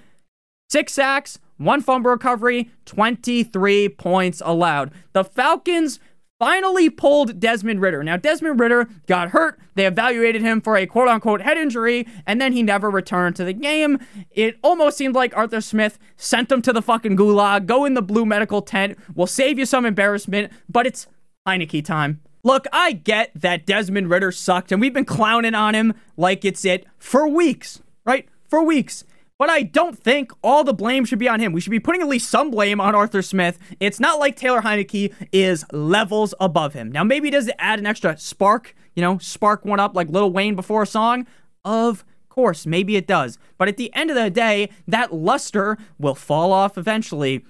Six 0.70 0.94
sacks, 0.94 1.39
one 1.58 1.82
fumble 1.82 2.12
recovery, 2.12 2.70
23 2.86 3.89
points 3.89 4.41
allowed. 4.46 4.91
The 5.13 5.24
Falcons 5.24 6.00
finally 6.39 6.89
pulled 6.89 7.39
Desmond 7.39 7.81
Ridder. 7.81 8.03
Now, 8.03 8.17
Desmond 8.17 8.60
Ridder 8.60 8.88
got 9.08 9.29
hurt. 9.29 9.60
They 9.75 9.86
evaluated 9.86 10.41
him 10.41 10.62
for 10.62 10.77
a 10.77 10.88
quote 10.88 11.10
unquote 11.10 11.41
head 11.41 11.58
injury, 11.58 12.08
and 12.25 12.41
then 12.41 12.53
he 12.53 12.63
never 12.63 12.89
returned 12.89 13.36
to 13.36 13.43
the 13.43 13.53
game. 13.53 14.00
It 14.31 14.58
almost 14.63 14.98
seemed 14.98 15.15
like 15.15 15.36
Arthur 15.36 15.62
Smith 15.62 16.00
sent 16.15 16.51
him 16.51 16.62
to 16.63 16.74
the 16.74 16.81
fucking 16.81 17.17
gulag. 17.17 17.65
Go 17.65 17.86
in 17.86 17.93
the 17.93 18.01
blue 18.01 18.25
medical 18.25 18.62
tent. 18.62 18.98
We'll 19.13 19.27
save 19.27 19.60
you 19.60 19.65
some 19.65 19.86
embarrassment, 19.86 20.51
but 20.69 20.88
it's 20.88 21.08
Heinicke 21.48 21.84
time. 21.84 22.22
Look, 22.43 22.65
I 22.72 22.93
get 22.93 23.31
that 23.36 23.65
Desmond 23.65 24.10
Ridder 24.10 24.31
sucked, 24.31 24.72
and 24.72 24.79
we've 24.79 24.93
been 24.93 25.05
clowning 25.05 25.55
on 25.55 25.75
him 25.75 25.93
like 26.15 26.46
it's 26.46 26.63
it 26.63 26.86
for 26.98 27.27
weeks, 27.27 27.81
right? 28.05 28.27
For 28.48 28.63
weeks. 28.63 29.03
But 29.39 29.50
I 29.50 29.63
don't 29.63 29.98
think 29.98 30.34
all 30.43 30.65
the 30.65 30.74
blame 30.74 31.05
should 31.05 31.17
be 31.17 31.29
on 31.29 31.39
him. 31.39 31.53
We 31.53 31.62
should 31.62 31.72
be 31.72 31.79
putting 31.79 32.01
at 32.01 32.10
least 32.10 32.29
some 32.29 32.51
blame 32.51 32.81
on 32.81 32.93
Arthur 32.93 33.22
Smith. 33.22 33.58
It's 33.79 34.00
not 34.00 34.19
like 34.19 34.36
Taylor 34.36 34.62
Heinicke 34.62 35.13
is 35.31 35.63
levels 35.72 36.36
above 36.41 36.74
him. 36.74 36.91
Now, 36.91 37.05
maybe 37.05 37.29
does 37.29 37.48
it 37.48 37.55
add 37.58 37.79
an 37.79 37.86
extra 37.86 38.17
spark, 38.17 38.75
you 38.96 39.01
know, 39.01 39.17
spark 39.17 39.63
one 39.63 39.79
up 39.79 39.96
like 39.96 40.10
Lil 40.10 40.34
Wayne 40.34 40.55
before 40.55 40.84
a 40.84 40.86
song? 40.86 41.25
Of 41.63 42.03
course, 42.27 42.65
maybe 42.65 42.98
it 42.98 43.08
does. 43.08 43.38
But 43.58 43.69
at 43.69 43.77
the 43.77 43.93
end 43.96 44.10
of 44.10 44.17
the 44.17 44.29
day, 44.29 44.69
that 44.88 45.13
luster 45.13 45.77
will 45.98 46.15
fall 46.15 46.51
off 46.51 46.77
eventually. 46.77 47.46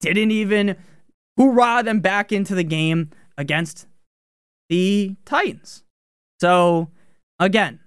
Didn't 0.00 0.30
even 0.30 0.76
hoorah 1.36 1.82
them 1.82 1.98
back 1.98 2.30
into 2.30 2.54
the 2.54 2.64
game 2.64 3.10
against 3.36 3.88
the 4.68 5.16
Titans. 5.24 5.82
So, 6.40 6.88
again, 7.40 7.80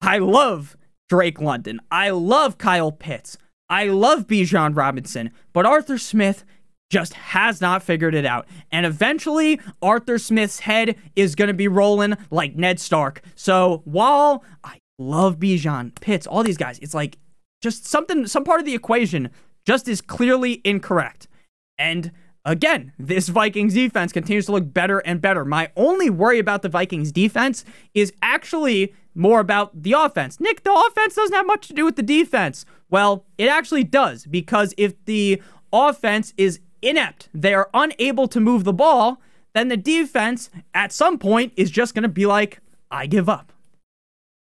I 0.00 0.18
love 0.18 0.76
Drake 1.10 1.40
London. 1.40 1.80
I 1.90 2.10
love 2.10 2.56
Kyle 2.56 2.92
Pitts. 2.92 3.36
I 3.68 3.86
love 3.86 4.28
Bijan 4.28 4.76
Robinson. 4.76 5.30
But 5.52 5.66
Arthur 5.66 5.98
Smith 5.98 6.44
just 6.88 7.14
has 7.14 7.60
not 7.60 7.82
figured 7.82 8.14
it 8.14 8.24
out. 8.24 8.46
And 8.70 8.86
eventually, 8.86 9.60
Arthur 9.82 10.18
Smith's 10.18 10.60
head 10.60 10.96
is 11.16 11.34
going 11.34 11.48
to 11.48 11.54
be 11.54 11.68
rolling 11.68 12.16
like 12.30 12.56
Ned 12.56 12.80
Stark. 12.80 13.22
So 13.34 13.82
while 13.84 14.44
I 14.64 14.78
love 14.98 15.38
Bijan, 15.38 15.94
Pitts, 16.00 16.26
all 16.26 16.42
these 16.44 16.56
guys, 16.56 16.78
it's 16.78 16.94
like 16.94 17.18
just 17.60 17.86
something, 17.86 18.26
some 18.26 18.44
part 18.44 18.60
of 18.60 18.66
the 18.66 18.74
equation 18.74 19.30
just 19.66 19.88
is 19.88 20.00
clearly 20.00 20.60
incorrect. 20.64 21.28
And 21.76 22.12
again, 22.44 22.92
this 22.98 23.28
Vikings 23.28 23.74
defense 23.74 24.12
continues 24.12 24.46
to 24.46 24.52
look 24.52 24.72
better 24.72 25.00
and 25.00 25.20
better. 25.20 25.44
My 25.44 25.70
only 25.76 26.08
worry 26.08 26.38
about 26.38 26.62
the 26.62 26.68
Vikings 26.68 27.12
defense 27.12 27.64
is 27.94 28.12
actually 28.22 28.94
more 29.14 29.40
about 29.40 29.82
the 29.82 29.92
offense. 29.92 30.40
Nick, 30.40 30.62
the 30.62 30.72
offense 30.72 31.14
doesn't 31.14 31.34
have 31.34 31.46
much 31.46 31.68
to 31.68 31.74
do 31.74 31.84
with 31.84 31.96
the 31.96 32.02
defense. 32.02 32.64
Well, 32.88 33.24
it 33.38 33.48
actually 33.48 33.84
does 33.84 34.26
because 34.26 34.74
if 34.76 35.02
the 35.04 35.42
offense 35.72 36.34
is 36.36 36.60
inept, 36.82 37.28
they 37.34 37.54
are 37.54 37.70
unable 37.74 38.28
to 38.28 38.40
move 38.40 38.64
the 38.64 38.72
ball, 38.72 39.20
then 39.54 39.68
the 39.68 39.76
defense 39.76 40.50
at 40.74 40.92
some 40.92 41.18
point 41.18 41.52
is 41.56 41.70
just 41.70 41.94
going 41.94 42.02
to 42.02 42.08
be 42.08 42.26
like, 42.26 42.60
I 42.90 43.06
give 43.06 43.28
up. 43.28 43.52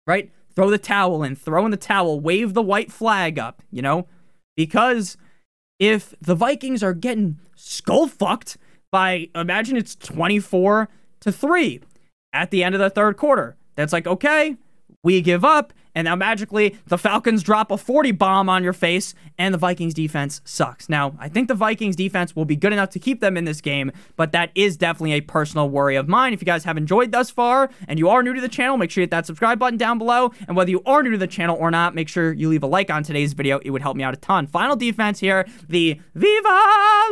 Right? 0.06 0.30
Throw 0.54 0.70
the 0.70 0.78
towel 0.78 1.22
in, 1.22 1.34
throw 1.34 1.64
in 1.64 1.70
the 1.70 1.76
towel, 1.76 2.20
wave 2.20 2.54
the 2.54 2.62
white 2.62 2.92
flag 2.92 3.38
up, 3.38 3.62
you 3.70 3.82
know? 3.82 4.06
Because 4.56 5.16
if 5.80 6.14
the 6.20 6.34
Vikings 6.36 6.82
are 6.82 6.94
getting 6.94 7.38
skull 7.56 8.06
fucked 8.06 8.56
by, 8.92 9.30
imagine 9.34 9.76
it's 9.76 9.96
24 9.96 10.88
to 11.20 11.32
3 11.32 11.80
at 12.32 12.50
the 12.50 12.62
end 12.62 12.74
of 12.74 12.80
the 12.80 12.90
third 12.90 13.16
quarter 13.16 13.56
that's 13.74 13.92
like, 13.92 14.06
okay, 14.06 14.56
we 15.02 15.20
give 15.20 15.44
up. 15.44 15.72
And 15.94 16.06
now 16.06 16.16
magically, 16.16 16.76
the 16.86 16.98
Falcons 16.98 17.42
drop 17.42 17.70
a 17.70 17.78
40 17.78 18.12
bomb 18.12 18.48
on 18.48 18.64
your 18.64 18.72
face, 18.72 19.14
and 19.38 19.54
the 19.54 19.58
Vikings 19.58 19.94
defense 19.94 20.40
sucks. 20.44 20.88
Now, 20.88 21.14
I 21.18 21.28
think 21.28 21.48
the 21.48 21.54
Vikings 21.54 21.96
defense 21.96 22.34
will 22.34 22.44
be 22.44 22.56
good 22.56 22.72
enough 22.72 22.90
to 22.90 22.98
keep 22.98 23.20
them 23.20 23.36
in 23.36 23.44
this 23.44 23.60
game, 23.60 23.92
but 24.16 24.32
that 24.32 24.50
is 24.54 24.76
definitely 24.76 25.12
a 25.12 25.20
personal 25.20 25.68
worry 25.68 25.96
of 25.96 26.08
mine. 26.08 26.32
If 26.32 26.40
you 26.40 26.46
guys 26.46 26.64
have 26.64 26.76
enjoyed 26.76 27.12
thus 27.12 27.30
far 27.30 27.70
and 27.88 27.98
you 27.98 28.08
are 28.08 28.22
new 28.22 28.34
to 28.34 28.40
the 28.40 28.48
channel, 28.48 28.76
make 28.76 28.90
sure 28.90 29.02
you 29.02 29.04
hit 29.04 29.10
that 29.10 29.26
subscribe 29.26 29.58
button 29.58 29.78
down 29.78 29.98
below. 29.98 30.32
And 30.46 30.56
whether 30.56 30.70
you 30.70 30.82
are 30.86 31.02
new 31.02 31.10
to 31.10 31.18
the 31.18 31.26
channel 31.26 31.56
or 31.58 31.70
not, 31.70 31.94
make 31.94 32.08
sure 32.08 32.32
you 32.32 32.48
leave 32.48 32.62
a 32.62 32.66
like 32.66 32.90
on 32.90 33.02
today's 33.02 33.32
video. 33.32 33.60
It 33.64 33.70
would 33.70 33.82
help 33.82 33.96
me 33.96 34.04
out 34.04 34.14
a 34.14 34.18
ton. 34.18 34.46
Final 34.46 34.76
defense 34.76 35.20
here 35.20 35.46
the 35.68 36.00
Viva 36.14 36.60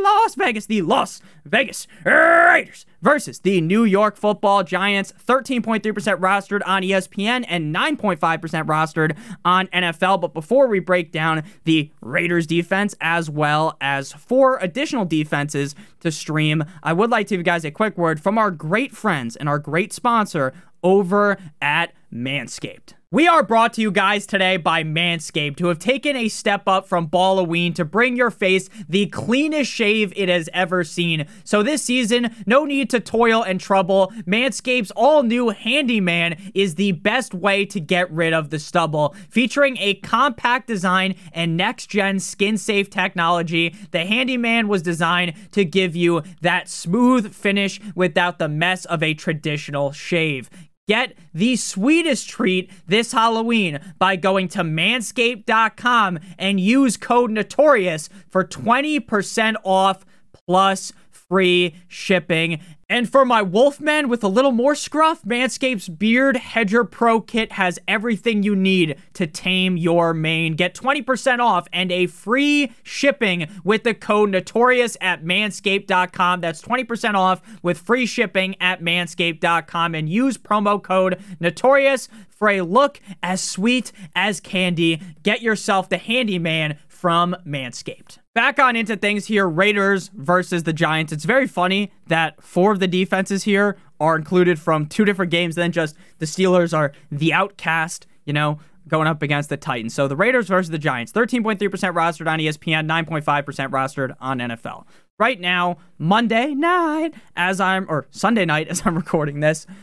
Las 0.02 0.34
Vegas, 0.34 0.66
the 0.66 0.82
Las 0.82 1.20
Vegas 1.44 1.86
Raiders 2.04 2.86
versus 3.02 3.40
the 3.40 3.60
New 3.60 3.84
York 3.84 4.16
Football 4.16 4.62
Giants, 4.62 5.12
13.3% 5.26 5.82
rostered 5.82 6.62
on 6.64 6.82
ESPN 6.82 7.44
and 7.48 7.74
9.5% 7.74 8.66
rostered 8.72 9.16
on 9.44 9.66
NFL. 9.68 10.20
But 10.20 10.34
before 10.34 10.66
we 10.66 10.80
break 10.80 11.12
down 11.12 11.42
the 11.64 11.90
Raiders 12.00 12.46
defense 12.46 12.94
as 13.00 13.28
well 13.28 13.76
as 13.80 14.12
four 14.12 14.58
additional 14.58 15.04
defenses 15.04 15.74
to 16.00 16.10
stream, 16.10 16.64
I 16.82 16.92
would 16.92 17.10
like 17.10 17.26
to 17.28 17.34
give 17.34 17.40
you 17.40 17.44
guys 17.44 17.64
a 17.64 17.70
quick 17.70 17.96
word 17.96 18.20
from 18.20 18.38
our 18.38 18.50
great 18.50 18.92
friends 18.92 19.36
and 19.36 19.48
our 19.48 19.58
great 19.58 19.92
sponsor 19.92 20.52
over 20.82 21.38
at 21.60 21.92
Manscaped. 22.12 22.94
We 23.12 23.28
are 23.28 23.42
brought 23.42 23.74
to 23.74 23.82
you 23.82 23.90
guys 23.90 24.24
today 24.24 24.56
by 24.56 24.84
Manscaped, 24.84 25.58
who 25.58 25.66
have 25.66 25.78
taken 25.78 26.16
a 26.16 26.30
step 26.30 26.62
up 26.66 26.88
from 26.88 27.10
Halloween 27.12 27.74
to 27.74 27.84
bring 27.84 28.16
your 28.16 28.30
face 28.30 28.70
the 28.88 29.04
cleanest 29.04 29.70
shave 29.70 30.14
it 30.16 30.30
has 30.30 30.48
ever 30.54 30.82
seen. 30.82 31.26
So 31.44 31.62
this 31.62 31.82
season, 31.82 32.34
no 32.46 32.64
need 32.64 32.88
to 32.88 33.00
toil 33.00 33.42
and 33.42 33.60
trouble. 33.60 34.10
Manscaped's 34.24 34.92
all 34.92 35.24
new 35.24 35.50
Handyman 35.50 36.52
is 36.54 36.76
the 36.76 36.92
best 36.92 37.34
way 37.34 37.66
to 37.66 37.80
get 37.80 38.10
rid 38.10 38.32
of 38.32 38.48
the 38.48 38.58
stubble. 38.58 39.14
Featuring 39.28 39.76
a 39.76 39.92
compact 39.96 40.66
design 40.66 41.14
and 41.34 41.54
next 41.54 41.88
gen 41.88 42.18
skin 42.18 42.56
safe 42.56 42.88
technology, 42.88 43.76
the 43.90 44.06
Handyman 44.06 44.68
was 44.68 44.80
designed 44.80 45.34
to 45.50 45.66
give 45.66 45.94
you 45.94 46.22
that 46.40 46.66
smooth 46.66 47.34
finish 47.34 47.78
without 47.94 48.38
the 48.38 48.48
mess 48.48 48.86
of 48.86 49.02
a 49.02 49.12
traditional 49.12 49.92
shave. 49.92 50.48
Get 50.88 51.16
the 51.32 51.54
sweetest 51.56 52.28
treat 52.28 52.70
this 52.86 53.12
Halloween 53.12 53.78
by 53.98 54.16
going 54.16 54.48
to 54.48 54.62
manscaped.com 54.62 56.18
and 56.38 56.58
use 56.58 56.96
code 56.96 57.30
Notorious 57.30 58.08
for 58.28 58.44
20% 58.44 59.54
off 59.62 60.04
plus 60.46 60.92
free 61.10 61.76
shipping. 61.86 62.60
And 62.92 63.10
for 63.10 63.24
my 63.24 63.40
Wolfman 63.40 64.10
with 64.10 64.22
a 64.22 64.28
little 64.28 64.52
more 64.52 64.74
scruff, 64.74 65.22
Manscaped's 65.22 65.88
Beard 65.88 66.36
Hedger 66.36 66.84
Pro 66.84 67.22
Kit 67.22 67.52
has 67.52 67.78
everything 67.88 68.42
you 68.42 68.54
need 68.54 68.98
to 69.14 69.26
tame 69.26 69.78
your 69.78 70.12
mane. 70.12 70.56
Get 70.56 70.74
20% 70.74 71.38
off 71.38 71.66
and 71.72 71.90
a 71.90 72.06
free 72.06 72.70
shipping 72.82 73.48
with 73.64 73.84
the 73.84 73.94
code 73.94 74.28
Notorious 74.28 74.98
at 75.00 75.24
manscaped.com. 75.24 76.42
That's 76.42 76.60
20% 76.60 77.14
off 77.14 77.40
with 77.62 77.78
free 77.78 78.04
shipping 78.04 78.56
at 78.60 78.82
manscaped.com 78.82 79.94
and 79.94 80.06
use 80.06 80.36
promo 80.36 80.82
code 80.82 81.18
Notorious 81.40 82.10
for 82.28 82.50
a 82.50 82.60
look 82.60 83.00
as 83.22 83.40
sweet 83.40 83.90
as 84.14 84.38
candy. 84.38 85.00
Get 85.22 85.40
yourself 85.40 85.88
the 85.88 85.96
handyman 85.96 86.76
from 87.02 87.34
Manscaped. 87.44 88.18
Back 88.32 88.60
on 88.60 88.76
into 88.76 88.96
things 88.96 89.26
here 89.26 89.48
Raiders 89.48 90.06
versus 90.14 90.62
the 90.62 90.72
Giants. 90.72 91.12
It's 91.12 91.24
very 91.24 91.48
funny 91.48 91.90
that 92.06 92.40
four 92.40 92.70
of 92.70 92.78
the 92.78 92.86
defenses 92.86 93.42
here 93.42 93.76
are 93.98 94.14
included 94.14 94.56
from 94.60 94.86
two 94.86 95.04
different 95.04 95.32
games, 95.32 95.56
then 95.56 95.72
just 95.72 95.96
the 96.18 96.26
Steelers 96.26 96.72
are 96.72 96.92
the 97.10 97.32
outcast, 97.32 98.06
you 98.24 98.32
know, 98.32 98.60
going 98.86 99.08
up 99.08 99.20
against 99.20 99.48
the 99.48 99.56
Titans. 99.56 99.92
So 99.94 100.06
the 100.06 100.14
Raiders 100.14 100.46
versus 100.46 100.70
the 100.70 100.78
Giants, 100.78 101.10
13.3% 101.10 101.58
rostered 101.58 102.30
on 102.30 102.38
ESPN, 102.38 102.86
9.5% 102.86 103.70
rostered 103.70 104.14
on 104.20 104.38
NFL. 104.38 104.84
Right 105.18 105.40
now, 105.40 105.78
Monday 105.98 106.54
night, 106.54 107.14
as 107.34 107.60
I'm, 107.60 107.84
or 107.88 108.06
Sunday 108.12 108.44
night 108.44 108.68
as 108.70 108.82
I'm 108.86 108.94
recording 108.94 109.40
this, 109.40 109.66
I 109.68 109.74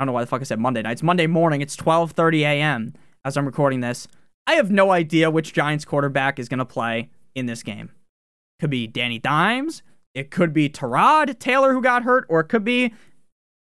don't 0.00 0.06
know 0.08 0.12
why 0.12 0.22
the 0.22 0.26
fuck 0.26 0.40
I 0.40 0.44
said 0.44 0.58
Monday 0.58 0.82
night. 0.82 0.90
It's 0.90 1.04
Monday 1.04 1.28
morning. 1.28 1.60
It's 1.60 1.76
12:30 1.76 2.40
a.m. 2.40 2.94
as 3.24 3.36
I'm 3.36 3.46
recording 3.46 3.78
this. 3.78 4.08
I 4.46 4.54
have 4.54 4.70
no 4.70 4.90
idea 4.90 5.30
which 5.30 5.52
Giants 5.52 5.84
quarterback 5.84 6.38
is 6.38 6.48
going 6.48 6.58
to 6.58 6.64
play 6.64 7.10
in 7.34 7.46
this 7.46 7.62
game. 7.62 7.90
Could 8.60 8.70
be 8.70 8.86
Danny 8.86 9.18
Dimes. 9.18 9.82
It 10.14 10.30
could 10.30 10.52
be 10.52 10.68
Tyrod 10.68 11.38
Taylor 11.38 11.72
who 11.72 11.80
got 11.80 12.02
hurt, 12.02 12.26
or 12.28 12.40
it 12.40 12.48
could 12.48 12.64
be 12.64 12.92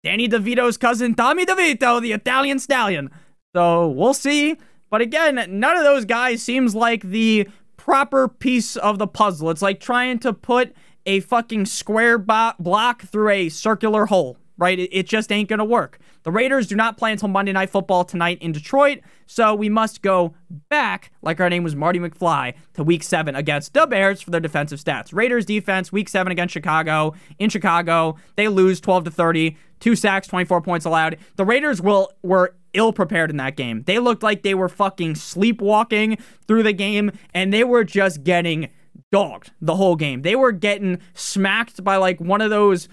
Danny 0.04 0.28
DeVito's 0.28 0.78
cousin 0.78 1.16
Tommy 1.16 1.46
DeVito, 1.46 2.02
the 2.02 2.12
Italian 2.12 2.60
stallion. 2.60 3.10
So 3.56 3.88
we'll 3.88 4.14
see. 4.14 4.58
But 4.90 5.02
again, 5.02 5.36
none 5.48 5.78
of 5.78 5.84
those 5.84 6.06
guys 6.06 6.42
seems 6.42 6.76
like 6.76 7.04
the 7.04 7.48
proper 7.78 8.28
piece 8.28 8.76
of 8.76 8.98
the 8.98 9.08
puzzle. 9.08 9.50
It's 9.50 9.62
like 9.62 9.80
trying 9.80 10.20
to 10.20 10.34
put 10.34 10.74
a 11.06 11.22
fucking 11.22 11.66
square 11.66 12.18
bo- 12.18 12.54
block 12.60 13.04
through 13.04 13.30
a 13.30 13.50
circular 13.50 14.08
hole, 14.08 14.38
right? 14.62 14.78
It, 14.80 14.96
it 14.96 15.08
just 15.08 15.32
ain't 15.32 15.50
going 15.50 15.60
to 15.60 15.66
work. 15.66 15.98
The 16.24 16.32
Raiders 16.32 16.68
do 16.68 16.76
not 16.76 16.96
play 16.96 17.12
until 17.12 17.28
Monday 17.28 17.52
Night 17.52 17.72
Football 17.72 18.06
tonight 18.06 18.38
in 18.42 18.52
Detroit, 18.52 19.00
so 19.26 19.56
we 19.56 19.70
must 19.70 20.04
go 20.04 20.36
back, 20.70 21.12
like 21.24 21.40
our 21.40 21.50
name 21.50 21.64
was 21.64 21.76
Marty 21.76 22.00
McFly, 22.00 22.54
to 22.76 22.84
week 22.84 23.02
seven 23.02 23.36
against 23.36 23.74
the 23.74 23.88
Bears 23.88 24.22
for 24.22 24.30
their 24.30 24.40
defensive 24.40 24.80
stats. 24.80 25.14
Raiders 25.14 25.46
defense, 25.46 25.92
week 25.92 26.08
seven 26.08 26.32
against 26.32 26.54
Chicago. 26.54 27.16
In 27.40 27.50
Chicago, 27.50 28.18
they 28.36 28.48
lose 28.48 28.80
12 28.80 29.06
to 29.06 29.12
30, 29.12 29.58
two 29.80 29.96
sacks, 29.96 30.28
24 30.28 30.62
points 30.62 30.86
allowed. 30.86 31.18
The 31.38 31.46
Raiders 31.46 31.82
will 31.82 32.12
were 32.22 32.56
ill 32.74 32.94
prepared 32.94 33.32
in 33.32 33.38
that 33.38 33.56
game. 33.56 33.84
They 33.88 33.98
looked 33.98 34.22
like 34.22 34.44
they 34.44 34.54
were 34.54 34.70
fucking 34.70 35.16
sleepwalking 35.16 36.18
through 36.48 36.64
the 36.64 36.74
game, 36.74 37.12
and 37.34 37.52
they 37.52 37.64
were 37.64 37.84
just 37.84 38.24
getting 38.24 38.70
dogged 39.12 39.52
the 39.60 39.76
whole 39.76 39.96
game. 39.96 40.22
They 40.22 40.36
were 40.36 40.52
getting 40.52 41.00
smacked 41.14 41.84
by 41.84 41.98
like 41.98 42.22
one 42.22 42.42
of 42.42 42.50
those 42.50 42.88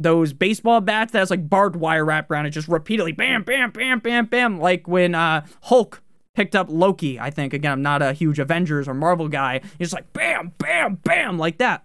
those 0.00 0.32
baseball 0.32 0.80
bats 0.80 1.12
that 1.12 1.18
has 1.18 1.30
like 1.30 1.48
barbed 1.48 1.76
wire 1.76 2.04
wrapped 2.04 2.30
around 2.30 2.46
it, 2.46 2.50
just 2.50 2.68
repeatedly 2.68 3.12
bam, 3.12 3.42
bam, 3.42 3.70
bam, 3.70 4.00
bam, 4.00 4.26
bam, 4.26 4.58
like 4.58 4.88
when 4.88 5.14
uh, 5.14 5.44
Hulk 5.64 6.02
picked 6.34 6.56
up 6.56 6.68
Loki. 6.70 7.20
I 7.20 7.30
think 7.30 7.52
again, 7.52 7.72
I'm 7.72 7.82
not 7.82 8.00
a 8.00 8.14
huge 8.14 8.38
Avengers 8.38 8.88
or 8.88 8.94
Marvel 8.94 9.28
guy. 9.28 9.60
He's 9.78 9.92
like 9.92 10.12
bam, 10.12 10.52
bam, 10.58 10.96
bam, 10.96 11.38
like 11.38 11.58
that. 11.58 11.84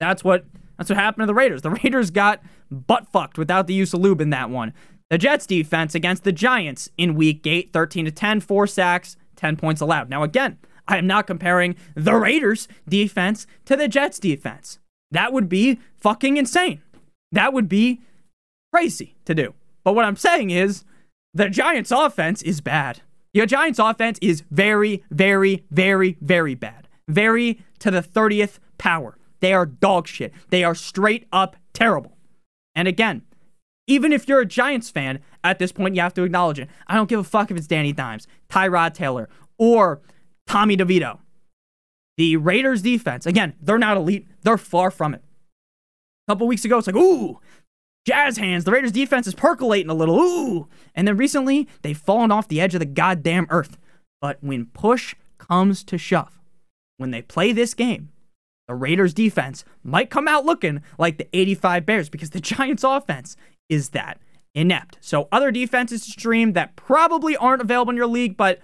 That's 0.00 0.24
what 0.24 0.46
that's 0.78 0.88
what 0.88 0.98
happened 0.98 1.22
to 1.22 1.26
the 1.26 1.34
Raiders. 1.34 1.62
The 1.62 1.70
Raiders 1.70 2.10
got 2.10 2.40
butt 2.70 3.06
fucked 3.12 3.36
without 3.36 3.66
the 3.66 3.74
use 3.74 3.92
of 3.92 4.00
lube 4.00 4.20
in 4.20 4.30
that 4.30 4.48
one. 4.48 4.72
The 5.10 5.18
Jets 5.18 5.46
defense 5.46 5.94
against 5.94 6.24
the 6.24 6.32
Giants 6.32 6.90
in 6.98 7.14
week 7.14 7.46
8, 7.46 7.72
13 7.72 8.04
to 8.04 8.10
10, 8.10 8.40
4 8.40 8.66
sacks, 8.66 9.16
10 9.36 9.56
points 9.56 9.80
allowed. 9.80 10.10
Now 10.10 10.22
again, 10.22 10.58
I 10.86 10.96
am 10.96 11.06
not 11.06 11.26
comparing 11.26 11.76
the 11.94 12.14
Raiders 12.14 12.68
defense 12.88 13.46
to 13.66 13.76
the 13.76 13.88
Jets 13.88 14.18
defense. 14.18 14.78
That 15.10 15.32
would 15.32 15.48
be 15.48 15.78
fucking 15.96 16.36
insane. 16.36 16.82
That 17.32 17.52
would 17.52 17.68
be 17.68 18.00
crazy 18.72 19.16
to 19.24 19.34
do. 19.34 19.54
But 19.84 19.94
what 19.94 20.04
I'm 20.04 20.16
saying 20.16 20.50
is 20.50 20.84
the 21.34 21.48
Giants 21.48 21.90
offense 21.90 22.42
is 22.42 22.60
bad. 22.60 23.00
Your 23.32 23.46
Giants 23.46 23.78
offense 23.78 24.18
is 24.20 24.42
very, 24.50 25.04
very, 25.10 25.64
very, 25.70 26.16
very 26.20 26.54
bad. 26.54 26.88
Very 27.06 27.60
to 27.78 27.90
the 27.90 28.02
30th 28.02 28.58
power. 28.76 29.16
They 29.40 29.52
are 29.52 29.66
dog 29.66 30.08
shit. 30.08 30.32
They 30.50 30.64
are 30.64 30.74
straight 30.74 31.26
up 31.32 31.56
terrible. 31.72 32.16
And 32.74 32.88
again, 32.88 33.22
even 33.86 34.12
if 34.12 34.28
you're 34.28 34.40
a 34.40 34.46
Giants 34.46 34.90
fan, 34.90 35.20
at 35.42 35.58
this 35.58 35.72
point 35.72 35.94
you 35.94 36.02
have 36.02 36.14
to 36.14 36.22
acknowledge 36.22 36.58
it. 36.58 36.68
I 36.86 36.96
don't 36.96 37.08
give 37.08 37.20
a 37.20 37.24
fuck 37.24 37.50
if 37.50 37.56
it's 37.56 37.66
Danny 37.66 37.92
Dimes, 37.92 38.26
Tyrod 38.50 38.94
Taylor, 38.94 39.28
or 39.58 40.00
Tommy 40.46 40.76
DeVito. 40.76 41.18
The 42.18 42.36
Raiders 42.36 42.82
defense, 42.82 43.26
again, 43.26 43.54
they're 43.62 43.78
not 43.78 43.96
elite. 43.96 44.26
They're 44.42 44.58
far 44.58 44.90
from 44.90 45.14
it. 45.14 45.22
A 46.26 46.32
couple 46.32 46.48
weeks 46.48 46.64
ago, 46.64 46.76
it's 46.76 46.88
like, 46.88 46.96
ooh, 46.96 47.38
jazz 48.06 48.36
hands. 48.36 48.64
The 48.64 48.72
Raiders 48.72 48.92
defense 48.92 49.28
is 49.28 49.34
percolating 49.34 49.88
a 49.88 49.94
little. 49.94 50.20
Ooh. 50.20 50.68
And 50.96 51.06
then 51.06 51.16
recently, 51.16 51.68
they've 51.82 51.96
fallen 51.96 52.32
off 52.32 52.48
the 52.48 52.60
edge 52.60 52.74
of 52.74 52.80
the 52.80 52.86
goddamn 52.86 53.46
earth. 53.50 53.78
But 54.20 54.38
when 54.40 54.66
push 54.66 55.14
comes 55.38 55.84
to 55.84 55.96
shove, 55.96 56.40
when 56.96 57.12
they 57.12 57.22
play 57.22 57.52
this 57.52 57.72
game, 57.72 58.10
the 58.66 58.74
Raiders 58.74 59.14
defense 59.14 59.64
might 59.84 60.10
come 60.10 60.26
out 60.26 60.44
looking 60.44 60.82
like 60.98 61.18
the 61.18 61.28
85 61.32 61.86
Bears 61.86 62.08
because 62.08 62.30
the 62.30 62.40
Giants 62.42 62.82
offense 62.82 63.36
is 63.68 63.90
that 63.90 64.20
inept. 64.56 64.98
So 65.00 65.28
other 65.30 65.52
defenses 65.52 66.04
to 66.04 66.10
stream 66.10 66.52
that 66.54 66.74
probably 66.74 67.36
aren't 67.36 67.62
available 67.62 67.90
in 67.90 67.96
your 67.96 68.08
league, 68.08 68.36
but 68.36 68.58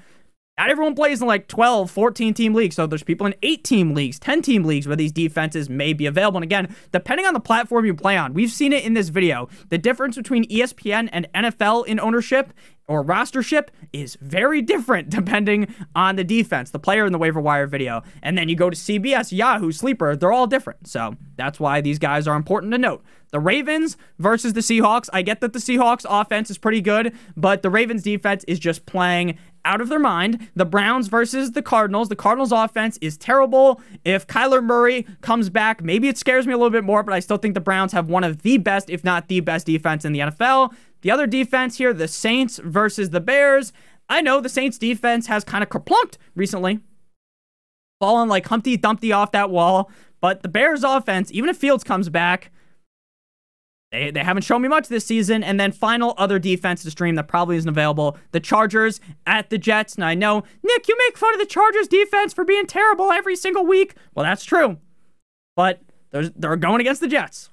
not 0.56 0.70
everyone 0.70 0.94
plays 0.94 1.20
in 1.20 1.26
like 1.26 1.48
12, 1.48 1.90
14 1.90 2.32
team 2.32 2.54
leagues. 2.54 2.76
So 2.76 2.86
there's 2.86 3.02
people 3.02 3.26
in 3.26 3.34
8 3.42 3.64
team 3.64 3.92
leagues, 3.92 4.20
10 4.20 4.40
team 4.40 4.62
leagues 4.62 4.86
where 4.86 4.96
these 4.96 5.10
defenses 5.10 5.68
may 5.68 5.92
be 5.92 6.06
available. 6.06 6.36
And 6.38 6.44
again, 6.44 6.74
depending 6.92 7.26
on 7.26 7.34
the 7.34 7.40
platform 7.40 7.84
you 7.84 7.94
play 7.94 8.16
on, 8.16 8.34
we've 8.34 8.52
seen 8.52 8.72
it 8.72 8.84
in 8.84 8.94
this 8.94 9.08
video. 9.08 9.48
The 9.70 9.78
difference 9.78 10.16
between 10.16 10.44
ESPN 10.48 11.08
and 11.12 11.26
NFL 11.34 11.86
in 11.86 11.98
ownership 11.98 12.52
or 12.86 13.04
rostership 13.04 13.68
is 13.92 14.16
very 14.20 14.60
different 14.60 15.10
depending 15.14 15.74
on 15.94 16.16
the 16.16 16.24
defense, 16.24 16.70
the 16.70 16.78
player 16.78 17.06
in 17.06 17.12
the 17.12 17.18
waiver 17.18 17.40
wire 17.40 17.66
video. 17.66 18.02
And 18.22 18.36
then 18.36 18.48
you 18.48 18.56
go 18.56 18.70
to 18.70 18.76
CBS, 18.76 19.36
Yahoo, 19.36 19.72
Sleeper, 19.72 20.16
they're 20.16 20.32
all 20.32 20.46
different. 20.46 20.86
So 20.86 21.16
that's 21.36 21.58
why 21.58 21.80
these 21.80 21.98
guys 21.98 22.26
are 22.26 22.36
important 22.36 22.72
to 22.72 22.78
note. 22.78 23.02
The 23.30 23.40
Ravens 23.40 23.96
versus 24.18 24.52
the 24.52 24.60
Seahawks. 24.60 25.08
I 25.12 25.22
get 25.22 25.40
that 25.40 25.52
the 25.52 25.58
Seahawks 25.58 26.06
offense 26.08 26.50
is 26.50 26.58
pretty 26.58 26.80
good, 26.80 27.16
but 27.36 27.62
the 27.62 27.70
Ravens 27.70 28.02
defense 28.02 28.44
is 28.46 28.60
just 28.60 28.86
playing 28.86 29.38
out 29.64 29.80
of 29.80 29.88
their 29.88 29.98
mind. 29.98 30.50
The 30.54 30.64
Browns 30.64 31.08
versus 31.08 31.52
the 31.52 31.62
Cardinals. 31.62 32.08
The 32.08 32.16
Cardinals 32.16 32.52
offense 32.52 32.98
is 33.00 33.16
terrible. 33.16 33.80
If 34.04 34.26
Kyler 34.26 34.62
Murray 34.62 35.06
comes 35.20 35.50
back, 35.50 35.82
maybe 35.82 36.08
it 36.08 36.18
scares 36.18 36.46
me 36.46 36.52
a 36.52 36.56
little 36.56 36.70
bit 36.70 36.84
more, 36.84 37.02
but 37.02 37.14
I 37.14 37.20
still 37.20 37.38
think 37.38 37.54
the 37.54 37.60
Browns 37.60 37.92
have 37.92 38.08
one 38.08 38.24
of 38.24 38.42
the 38.42 38.58
best, 38.58 38.90
if 38.90 39.02
not 39.02 39.28
the 39.28 39.40
best 39.40 39.66
defense 39.66 40.04
in 40.04 40.12
the 40.12 40.20
NFL. 40.20 40.72
The 41.04 41.10
other 41.10 41.26
defense 41.26 41.76
here, 41.76 41.92
the 41.92 42.08
Saints 42.08 42.58
versus 42.64 43.10
the 43.10 43.20
Bears. 43.20 43.74
I 44.08 44.22
know 44.22 44.40
the 44.40 44.48
Saints 44.48 44.78
defense 44.78 45.26
has 45.26 45.44
kind 45.44 45.62
of 45.62 45.68
kerplunked 45.68 46.16
recently, 46.34 46.80
fallen 48.00 48.26
like 48.26 48.46
Humpty 48.46 48.78
Dumpty 48.78 49.12
off 49.12 49.30
that 49.32 49.50
wall. 49.50 49.90
But 50.22 50.42
the 50.42 50.48
Bears 50.48 50.82
offense, 50.82 51.30
even 51.30 51.50
if 51.50 51.58
Fields 51.58 51.84
comes 51.84 52.08
back, 52.08 52.50
they, 53.92 54.10
they 54.10 54.24
haven't 54.24 54.44
shown 54.44 54.62
me 54.62 54.68
much 54.68 54.88
this 54.88 55.04
season. 55.04 55.44
And 55.44 55.60
then 55.60 55.72
final 55.72 56.14
other 56.16 56.38
defense 56.38 56.82
to 56.84 56.90
stream 56.90 57.16
that 57.16 57.28
probably 57.28 57.58
isn't 57.58 57.68
available. 57.68 58.16
The 58.30 58.40
Chargers 58.40 58.98
at 59.26 59.50
the 59.50 59.58
Jets. 59.58 59.96
And 59.96 60.06
I 60.06 60.14
know, 60.14 60.42
Nick, 60.62 60.88
you 60.88 60.96
make 61.06 61.18
fun 61.18 61.34
of 61.34 61.38
the 61.38 61.44
Chargers 61.44 61.86
defense 61.86 62.32
for 62.32 62.46
being 62.46 62.66
terrible 62.66 63.12
every 63.12 63.36
single 63.36 63.66
week. 63.66 63.94
Well, 64.14 64.24
that's 64.24 64.44
true. 64.44 64.78
But 65.54 65.82
they're 66.10 66.56
going 66.56 66.80
against 66.80 67.02
the 67.02 67.08
Jets. 67.08 67.50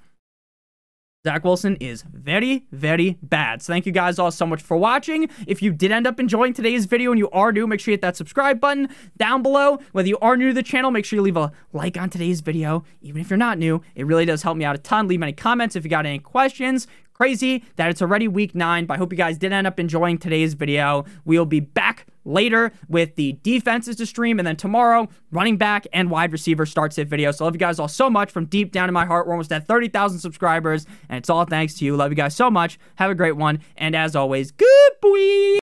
Zach 1.24 1.44
Wilson 1.44 1.76
is 1.76 2.04
very, 2.12 2.66
very 2.72 3.20
bad. 3.22 3.62
So 3.62 3.72
thank 3.72 3.86
you 3.86 3.92
guys 3.92 4.18
all 4.18 4.32
so 4.32 4.48
much 4.48 4.60
for 4.60 4.76
watching. 4.76 5.30
If 5.46 5.62
you 5.62 5.72
did 5.72 5.92
end 5.92 6.08
up 6.08 6.20
enjoying 6.20 6.54
today's 6.54 6.86
video 6.86 7.12
and 7.12 7.20
you 7.20 7.30
are 7.30 7.52
new, 7.52 7.68
make 7.68 7.80
sure 7.80 7.92
you 7.92 7.94
hit 7.94 8.02
that 8.02 8.18
subscribe 8.18 8.60
button 8.60 8.90
down 9.18 9.44
below. 9.44 9.78
Whether 9.92 10.10
you 10.10 10.18
are 10.20 10.36
new 10.36 10.48
to 10.48 10.54
the 10.56 10.64
channel, 10.64 10.90
make 10.90 11.06
sure 11.06 11.18
you 11.18 11.22
leave 11.22 11.38
a 11.38 11.52
like 11.74 11.96
on 11.96 12.10
today's 12.10 12.42
video. 12.42 12.84
Even 13.04 13.22
if 13.22 13.30
you're 13.30 13.38
not 13.38 13.60
new, 13.60 13.84
it 13.94 14.08
really 14.08 14.26
does 14.26 14.42
help 14.42 14.58
me 14.58 14.66
out 14.66 14.76
a 14.76 14.80
ton. 14.80 15.08
Leave 15.08 15.22
any 15.22 15.32
comments 15.32 15.76
if 15.76 15.84
you 15.84 15.92
got 15.92 16.08
any 16.08 16.18
questions. 16.18 16.88
Crazy 17.22 17.64
that 17.76 17.92
it's 17.92 18.02
already 18.02 18.28
week 18.28 18.56
nine, 18.56 18.88
but 18.88 18.96
I 18.96 18.98
hope 18.98 19.14
you 19.14 19.18
guys 19.18 19.38
did 19.38 19.54
end 19.54 19.68
up 19.68 19.80
enjoying 19.80 20.18
today's 20.18 20.56
video. 20.56 21.06
We'll 21.24 21.46
be 21.46 21.60
back 21.60 22.08
later 22.26 22.72
with 22.90 23.14
the 23.14 23.34
defenses 23.44 23.98
to 23.98 24.08
stream. 24.08 24.40
And 24.40 24.48
then 24.48 24.56
tomorrow, 24.56 25.08
running 25.32 25.58
back 25.58 25.86
and 25.94 26.10
wide 26.10 26.32
receiver 26.32 26.66
starts 26.66 26.98
it 26.98 27.08
video. 27.08 27.32
So 27.32 27.46
love 27.46 27.54
you 27.54 27.60
guys 27.60 27.78
all 27.78 27.88
so 27.88 28.10
much 28.10 28.32
from 28.32 28.46
deep 28.46 28.72
down 28.72 28.90
in 28.90 28.96
my 28.96 29.06
heart. 29.06 29.28
We're 29.28 29.34
almost 29.34 29.52
at 29.52 29.68
30,000 29.68 30.18
subscribers, 30.18 30.88
and 31.10 31.20
it's 31.20 31.30
all 31.30 31.46
thanks 31.46 31.76
to 31.76 31.86
you. 31.86 31.96
Love 31.96 32.10
you 32.10 32.16
guys 32.16 32.36
so 32.36 32.50
much. 32.50 32.80
Have 32.96 33.12
a 33.12 33.16
great 33.16 33.36
one. 33.36 33.60
And 33.78 33.96
as 33.96 34.16
always, 34.16 34.50
good 34.50 34.92
boy. 35.00 35.60